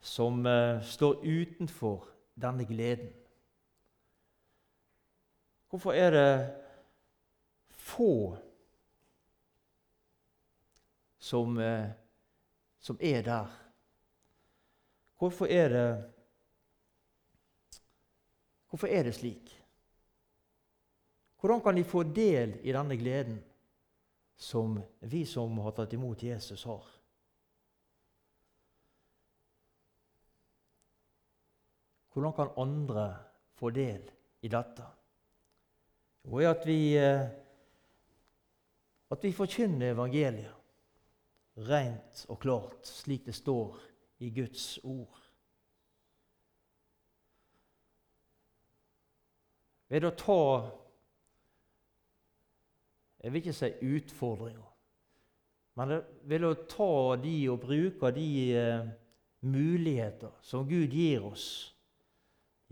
som 0.00 0.42
uh, 0.44 0.82
står 0.84 1.22
utenfor 1.24 2.04
denne 2.36 2.66
gleden? 2.68 3.08
Hvorfor 5.70 5.92
er 5.96 6.10
det 6.10 6.32
få 7.70 8.36
som, 11.22 11.58
eh, 11.58 11.90
som 12.78 12.98
er 13.00 13.22
der? 13.22 13.46
Hvorfor 15.18 15.46
er 15.46 15.68
det 15.68 16.12
Hvorfor 18.68 18.86
er 18.86 19.02
det 19.02 19.14
slik? 19.14 19.50
Hvordan 21.40 21.60
kan 21.60 21.76
de 21.76 21.84
få 21.84 22.02
del 22.02 22.54
i 22.62 22.72
denne 22.72 22.96
gleden 22.96 23.42
som 24.36 24.78
vi 25.00 25.26
som 25.26 25.58
har 25.58 25.74
tatt 25.76 25.92
imot 25.92 26.22
Jesus, 26.22 26.64
har? 26.64 26.86
Hvordan 32.12 32.32
kan 32.32 32.56
andre 32.56 33.04
få 33.54 33.70
del 33.70 34.10
i 34.40 34.48
dette? 34.48 34.88
er 36.24 36.48
at 36.48 36.66
vi, 36.66 36.96
eh, 36.96 37.28
at 39.10 39.22
vi 39.22 39.32
forkynner 39.32 39.92
evangeliet 39.92 40.61
rent 41.56 42.24
og 42.28 42.38
klart, 42.40 42.86
slik 42.86 43.26
det 43.26 43.34
står 43.34 43.80
i 44.22 44.30
Guds 44.30 44.78
ord. 44.84 45.18
Ved 49.92 50.06
å 50.08 50.14
ta 50.16 50.44
Jeg 53.22 53.30
vil 53.30 53.38
ikke 53.38 53.52
si 53.54 53.68
utfordringer, 53.86 54.70
men 55.78 55.92
ved 56.26 56.42
å 56.42 56.56
ta 56.66 57.14
de 57.22 57.34
og 57.52 57.60
bruke 57.62 58.08
de 58.16 58.30
eh, 58.58 58.88
muligheter 59.46 60.32
som 60.42 60.66
Gud 60.66 60.90
gir 60.90 61.22
oss 61.28 61.44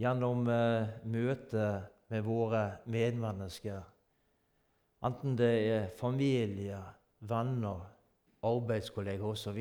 gjennom 0.02 0.48
eh, 0.50 0.90
møtet 1.06 1.86
med 2.10 2.26
våre 2.26 2.64
medmennesker, 2.90 3.78
enten 5.06 5.38
det 5.38 5.52
er 5.68 5.88
familie, 6.02 6.82
venner, 7.30 7.86
arbeidskolleger 8.42 9.24
osv. 9.24 9.59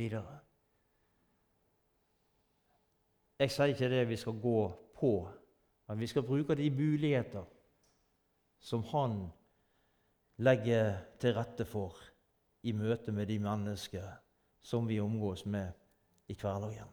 Jeg 3.40 3.52
sier 3.52 3.72
ikke 3.72 3.90
det 3.92 4.04
vi 4.10 4.18
skal 4.20 4.40
gå 4.42 4.60
på, 5.00 5.14
men 5.88 6.00
vi 6.00 6.08
skal 6.08 6.28
bruke 6.28 6.56
de 6.56 6.70
muligheter 6.72 7.46
som 8.60 8.84
Han 8.92 9.30
legger 10.38 10.98
til 11.20 11.36
rette 11.36 11.66
for 11.66 11.96
i 12.64 12.72
møte 12.76 13.12
med 13.12 13.28
de 13.28 13.40
mennesker 13.40 14.08
som 14.62 14.88
vi 14.88 15.00
omgås 15.00 15.46
med 15.46 15.72
i 16.28 16.36
hverdagen. 16.36 16.88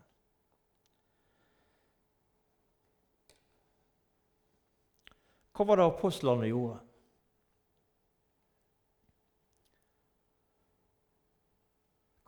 Hva 5.56 5.64
var 5.64 5.80
det 5.80 5.86
apostlene 5.88 6.50
gjorde? 6.50 6.85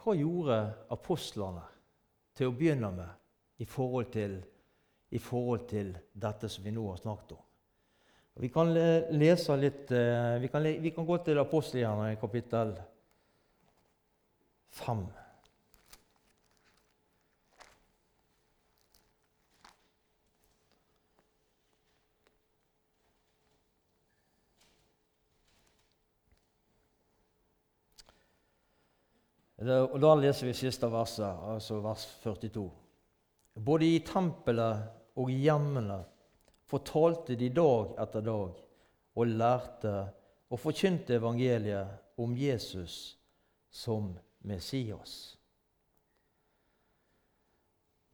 Hva 0.08 0.14
gjorde 0.16 0.54
apostlene 0.94 1.66
til 2.32 2.48
å 2.48 2.52
begynne 2.56 2.88
med 2.96 3.60
i 3.60 3.66
forhold 3.68 4.06
til, 4.14 4.38
i 5.12 5.20
forhold 5.20 5.66
til 5.68 5.90
dette 6.16 6.48
som 6.48 6.64
vi 6.64 6.72
nå 6.72 6.86
har 6.88 6.96
snakket 7.02 7.34
om? 7.36 7.42
Vi 8.40 8.48
kan 8.54 8.72
lese 8.72 9.56
litt 9.60 9.92
eh, 9.92 10.38
Vi 10.40 10.48
kan, 10.48 10.64
vi 10.64 10.92
kan 10.96 11.04
gå 11.04 11.18
til 11.26 11.42
apostelgjerningene 11.42 12.20
kapittel 12.22 12.72
5. 14.80 15.04
Og 29.58 29.96
Da 30.00 30.12
leser 30.14 30.46
vi 30.46 30.54
siste 30.54 30.86
verset, 30.90 31.26
altså 31.26 31.80
vers 31.82 32.04
42. 32.22 32.68
Både 33.58 33.86
i 33.90 33.98
tempelet 34.06 34.84
og 35.18 35.30
i 35.34 35.40
hjemmene 35.42 35.98
fortalte 36.68 37.34
de 37.34 37.48
dag 37.50 37.96
etter 37.98 38.22
dag 38.22 38.60
og 39.18 39.32
lærte 39.40 39.94
og 40.48 40.60
forkynte 40.62 41.16
evangeliet 41.18 42.20
om 42.22 42.36
Jesus 42.38 43.16
som 43.70 44.12
Messias. 44.46 45.34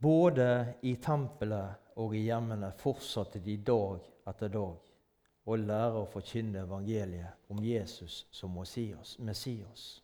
Både 0.00 0.74
i 0.82 0.96
tempelet 0.96 1.92
og 2.00 2.16
i 2.16 2.24
hjemmene 2.24 2.72
fortsatte 2.80 3.40
de 3.44 3.58
dag 3.60 4.00
etter 4.28 4.48
dag 4.48 4.90
å 5.44 5.56
lære 5.60 6.00
å 6.00 6.08
forkynne 6.08 6.64
evangeliet 6.64 7.52
om 7.52 7.60
Jesus 7.64 8.24
som 8.32 8.56
Messias. 8.56 10.03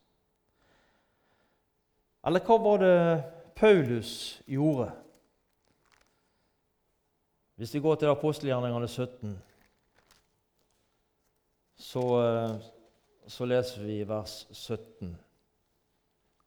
Eller 2.27 2.41
hva 2.45 2.57
var 2.61 2.83
det 2.83 3.23
Paulus 3.57 4.43
gjorde? 4.47 4.91
Hvis 7.57 7.75
vi 7.75 7.81
går 7.81 7.95
til 8.01 8.13
apostelgjerningene 8.13 8.89
17, 8.89 9.39
så, 11.77 12.05
eh, 12.25 12.55
så, 13.27 13.45
leser 13.45 13.83
vi 13.85 14.09
vers 14.09 14.47
17. 14.53 15.17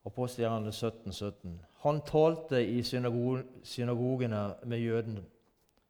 Apostelgjerningene 0.05 0.71
17, 0.71 1.13
17. 1.13 1.59
Han 1.85 2.01
talte 2.01 2.65
i 2.65 2.83
synagogene 2.83 4.43
med 4.63 4.79
jødene, 4.79 5.23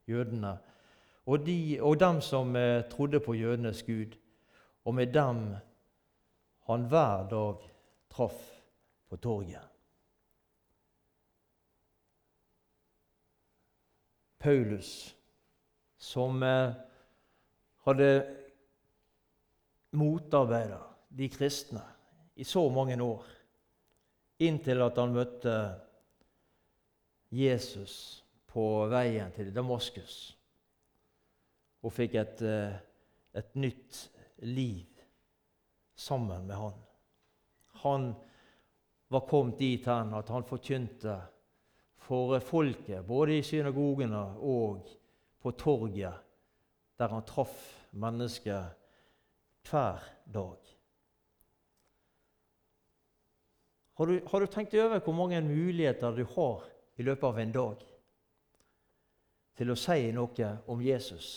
jødene 0.08 0.58
og, 1.26 1.46
de, 1.46 1.82
og 1.82 2.00
dem 2.00 2.22
som 2.22 2.56
eh, 2.56 2.84
trodde 2.90 3.20
på 3.20 3.34
jødenes 3.34 3.84
Gud, 3.84 4.16
og 4.86 4.96
med 4.96 5.08
dem 5.14 5.56
han 6.68 6.82
hver 6.82 7.28
dag 7.30 7.70
traff 8.12 8.42
på 9.10 9.16
torget. 9.16 9.73
Paulus, 14.44 15.16
som 15.98 16.44
eh, 16.44 16.74
hadde 17.86 18.10
motarbeida 19.96 20.82
de 21.08 21.30
kristne 21.32 21.84
i 22.36 22.44
så 22.44 22.66
mange 22.70 22.98
år, 23.00 23.24
inntil 24.44 24.84
at 24.84 25.00
han 25.00 25.16
møtte 25.16 25.56
Jesus 27.32 27.96
på 28.52 28.66
veien 28.92 29.32
til 29.32 29.54
Damaskus 29.56 30.18
og 31.84 31.96
fikk 31.96 32.20
et, 32.20 32.44
eh, 32.44 32.76
et 33.40 33.56
nytt 33.56 34.10
liv 34.44 35.04
sammen 35.96 36.48
med 36.48 36.56
han. 36.60 36.82
Han 37.84 38.12
var 39.08 39.28
kommet 39.30 39.60
dit 39.60 39.88
hen 39.88 40.14
at 40.20 40.30
han 40.36 40.46
forkynte 40.48 41.16
for 42.04 42.40
folket, 42.40 43.06
både 43.08 43.38
i 43.38 43.46
synagogene 43.46 44.24
og 44.44 44.90
på 45.42 45.52
torget, 45.52 46.14
der 47.00 47.08
han 47.08 47.24
traff 47.28 47.88
mennesker 47.92 48.66
hver 49.70 50.04
dag. 50.34 50.58
Har 53.94 54.06
du, 54.06 54.20
har 54.28 54.40
du, 54.40 54.46
tenkt 54.46 54.74
over 54.74 55.00
hvor 55.00 55.14
mange 55.14 55.42
muligheter 55.42 56.12
du 56.12 56.26
har 56.36 56.66
i 56.98 57.04
løpet 57.04 57.28
av 57.28 57.40
en 57.40 57.52
dag 57.54 57.84
til 59.58 59.70
å 59.70 59.78
si 59.78 60.12
noe 60.12 60.50
om 60.68 60.82
Jesus? 60.82 61.30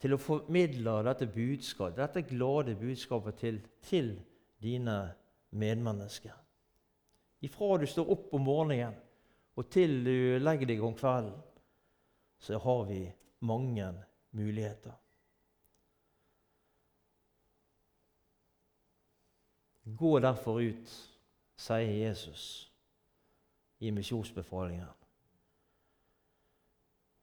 Til 0.00 0.14
å 0.14 0.20
formidle 0.20 1.00
dette 1.08 1.26
budskapet, 1.26 1.98
dette 1.98 2.22
glade 2.28 2.76
budskapet 2.78 3.40
til, 3.40 3.60
til 3.82 4.12
dine 4.62 4.98
medmennesker? 5.50 6.45
Ifra 7.44 7.76
du 7.78 7.86
står 7.86 8.10
opp 8.10 8.32
om 8.34 8.46
morgenen 8.46 8.94
og 9.56 9.68
til 9.72 9.98
du 10.04 10.38
legger 10.40 10.68
deg 10.68 10.82
om 10.84 10.94
kvelden, 10.96 11.36
så 12.38 12.58
har 12.60 12.84
vi 12.88 13.00
mange 13.48 13.88
muligheter. 14.36 14.92
Gå 19.86 20.18
derfor 20.20 20.60
ut, 20.60 20.92
sier 21.56 21.92
Jesus 22.08 22.66
i 23.80 23.90
misjonsbefalingen. 23.94 24.92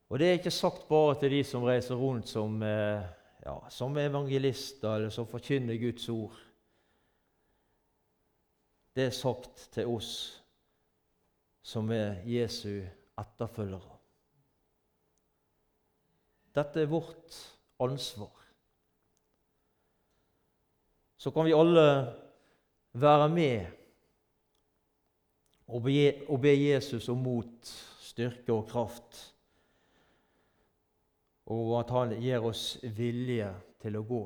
Og 0.10 0.20
Det 0.20 0.28
er 0.28 0.38
ikke 0.38 0.52
sagt 0.52 0.88
bare 0.88 1.20
til 1.20 1.32
de 1.32 1.44
som 1.44 1.64
reiser 1.66 1.96
rundt 1.96 2.30
som, 2.30 2.62
eh, 2.64 3.02
ja, 3.46 3.70
som 3.70 3.98
evangelister 3.98 4.96
eller 4.96 5.10
som 5.10 5.28
forkynner 5.28 5.78
Guds 5.78 6.10
ord 6.10 6.38
det 8.96 9.08
er 9.08 9.16
sagt 9.16 9.68
til 9.74 9.90
oss 9.90 10.14
som 11.64 11.90
er 11.96 12.20
Jesu 12.28 12.84
etterfølgere. 13.20 13.98
Dette 16.54 16.84
er 16.84 16.92
vårt 16.92 17.38
ansvar. 17.82 18.34
Så 21.18 21.32
kan 21.32 21.48
vi 21.48 21.56
alle 21.56 21.88
være 22.94 23.30
med 23.30 23.66
og 25.68 25.82
be, 25.88 26.28
og 26.28 26.42
be 26.44 26.52
Jesus 26.52 27.10
om 27.10 27.24
mot, 27.24 27.72
styrke 28.04 28.54
og 28.54 28.68
kraft, 28.70 29.22
og 31.50 31.80
at 31.80 31.90
han 31.96 32.14
gir 32.22 32.44
oss 32.46 32.76
vilje 32.84 33.50
til 33.82 33.98
å 33.98 34.06
gå 34.08 34.24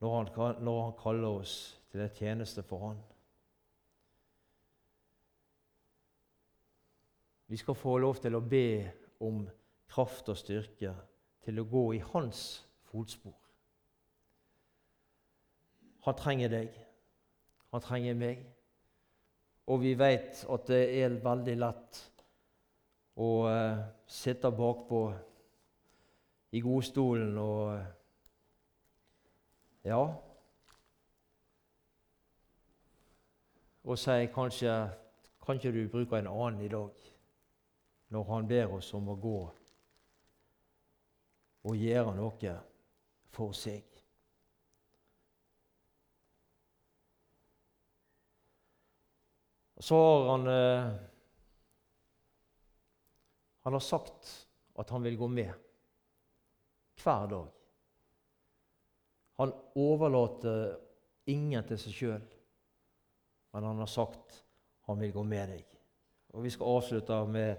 når 0.00 0.14
han, 0.16 0.62
når 0.64 0.78
han 0.82 0.94
kaller 0.98 1.42
oss 1.42 1.56
til 1.90 2.00
en 2.04 2.14
tjeneste 2.14 2.62
for 2.62 2.88
Han. 2.88 3.00
Vi 7.50 7.56
skal 7.56 7.74
få 7.74 7.96
lov 7.98 8.20
til 8.22 8.36
å 8.38 8.44
be 8.46 8.90
om 9.26 9.42
kraft 9.90 10.28
og 10.30 10.38
styrke 10.38 10.92
til 11.42 11.58
å 11.58 11.66
gå 11.66 11.82
i 11.96 12.02
hans 12.12 12.44
fotspor. 12.92 13.34
Han 16.06 16.16
trenger 16.16 16.52
deg, 16.52 16.76
han 17.74 17.82
trenger 17.84 18.14
meg. 18.14 18.44
Og 19.70 19.82
vi 19.82 19.96
vet 19.98 20.44
at 20.50 20.70
det 20.70 20.80
er 21.02 21.18
veldig 21.22 21.56
lett 21.58 22.00
å 23.20 23.28
uh, 23.50 23.82
sitte 24.06 24.50
bakpå 24.54 25.02
i 26.54 26.62
godstolen 26.64 27.34
og 27.38 27.64
uh, 27.74 27.88
Ja, 29.80 30.02
og 33.90 33.98
sier 33.98 34.28
kanskje 34.30 34.72
kan 35.42 35.58
ikke 35.58 35.72
du 35.74 35.88
bruke 35.90 36.18
en 36.18 36.28
annen 36.30 36.62
i 36.62 36.68
dag, 36.70 37.06
når 38.14 38.26
han 38.28 38.48
ber 38.48 38.74
oss 38.76 38.92
om 38.94 39.08
å 39.10 39.16
gå 39.18 39.38
og 41.66 41.76
gjøre 41.76 42.12
noe 42.14 42.52
for 43.34 43.56
seg. 43.56 43.86
Så 49.80 49.96
har 49.96 50.26
han 50.28 50.48
eh, 50.52 50.90
Han 53.64 53.72
har 53.76 53.82
sagt 53.84 54.28
at 54.80 54.90
han 54.90 55.02
vil 55.04 55.18
gå 55.20 55.26
med 55.28 55.50
hver 57.02 57.26
dag. 57.28 57.48
Han 59.36 59.52
overlater 59.76 60.78
ingen 61.28 61.66
til 61.68 61.80
seg 61.80 61.96
sjøl 61.96 62.39
men 63.52 63.64
han 63.64 63.78
har 63.78 63.90
sagt 63.90 64.44
han 64.86 65.00
vil 65.00 65.12
gå 65.14 65.22
med 65.22 65.52
deg. 65.54 65.76
Og 66.34 66.42
Vi 66.42 66.50
skal 66.50 66.76
avslutte 66.76 67.16
med 67.26 67.56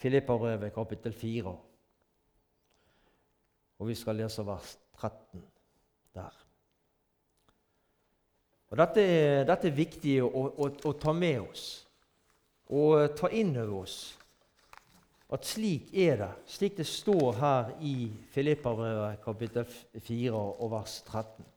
Filippa-brevet 0.00 0.72
kapittel 0.74 1.12
4. 1.12 1.56
Og 3.80 3.88
vi 3.88 3.94
skal 3.96 4.16
lese 4.20 4.44
vers 4.44 4.78
13 5.00 5.42
der. 6.14 6.38
Og 8.70 8.78
Dette 8.78 9.04
dette 9.48 9.68
er 9.68 9.76
viktig 9.76 10.16
å, 10.22 10.28
å, 10.30 10.68
å, 10.68 10.92
ta 11.00 11.12
med 11.16 11.40
oss 11.42 11.64
og 12.70 13.16
ta 13.18 13.30
inn 13.34 13.56
over 13.56 13.80
oss. 13.80 13.96
At 15.30 15.46
slik 15.46 15.90
er 15.94 16.20
det, 16.20 16.30
slik 16.50 16.76
det 16.78 16.86
står 16.86 17.40
her 17.40 17.72
i 17.86 18.10
Filipperbrevet 18.34 19.24
kapittel 19.24 19.66
4 19.96 20.36
og 20.36 20.70
vers 20.70 21.00
13. 21.06 21.48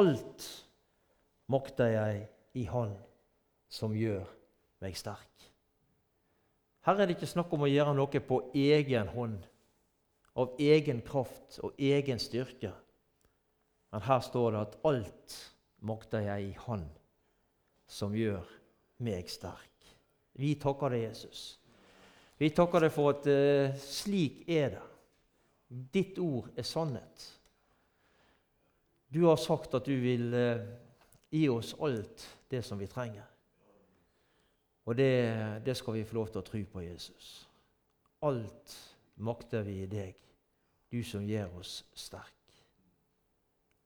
Alt 0.00 0.46
makter 1.52 1.92
jeg 1.92 2.26
i 2.58 2.66
Han 2.72 2.94
som 3.72 3.94
gjør 3.96 4.24
meg 4.82 4.96
sterk. 4.98 5.48
Her 6.82 6.98
er 6.98 7.06
det 7.06 7.16
ikke 7.16 7.30
snakk 7.30 7.52
om 7.54 7.62
å 7.62 7.70
gjøre 7.70 7.94
noe 7.94 8.22
på 8.26 8.38
egen 8.58 9.10
hånd, 9.14 9.38
av 10.32 10.56
egen 10.60 11.02
kraft 11.04 11.60
og 11.62 11.76
egen 11.78 12.18
styrke. 12.20 12.72
Men 13.92 14.04
her 14.06 14.22
står 14.24 14.54
det 14.54 14.62
at 14.64 14.78
alt 14.88 15.36
makter 15.84 16.24
jeg 16.24 16.48
i 16.48 16.54
Han 16.64 16.86
som 17.92 18.16
gjør 18.16 18.48
meg 19.04 19.28
sterk. 19.30 19.68
Vi 20.40 20.54
takker 20.60 20.94
deg, 20.94 21.10
Jesus. 21.10 21.42
Vi 22.40 22.48
takker 22.56 22.86
deg 22.86 22.94
for 22.94 23.12
at 23.12 23.28
uh, 23.28 23.76
slik 23.78 24.42
er 24.50 24.72
det. 24.78 24.86
Ditt 25.92 26.18
ord 26.20 26.50
er 26.56 26.66
sannhet. 26.66 27.26
Du 29.12 29.26
har 29.28 29.38
sagt 29.40 29.76
at 29.76 29.86
du 29.88 29.94
vil 30.00 30.32
uh, 30.32 30.64
gi 31.32 31.46
oss 31.48 31.74
alt 31.80 32.26
det 32.50 32.62
som 32.64 32.80
vi 32.80 32.86
trenger. 32.86 33.24
Og 34.84 34.96
det, 34.98 35.62
det 35.66 35.76
skal 35.78 35.94
vi 35.94 36.04
få 36.04 36.18
lov 36.18 36.32
til 36.32 36.42
å 36.42 36.46
tro 36.46 36.64
på, 36.72 36.82
Jesus. 36.84 37.30
Alt 38.26 38.74
makter 39.22 39.64
vi 39.66 39.78
i 39.82 39.88
deg, 39.90 40.18
du 40.92 41.00
som 41.06 41.24
gjør 41.26 41.62
oss 41.62 41.80
sterk. 41.94 42.62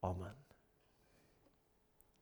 Amen. 0.05 0.46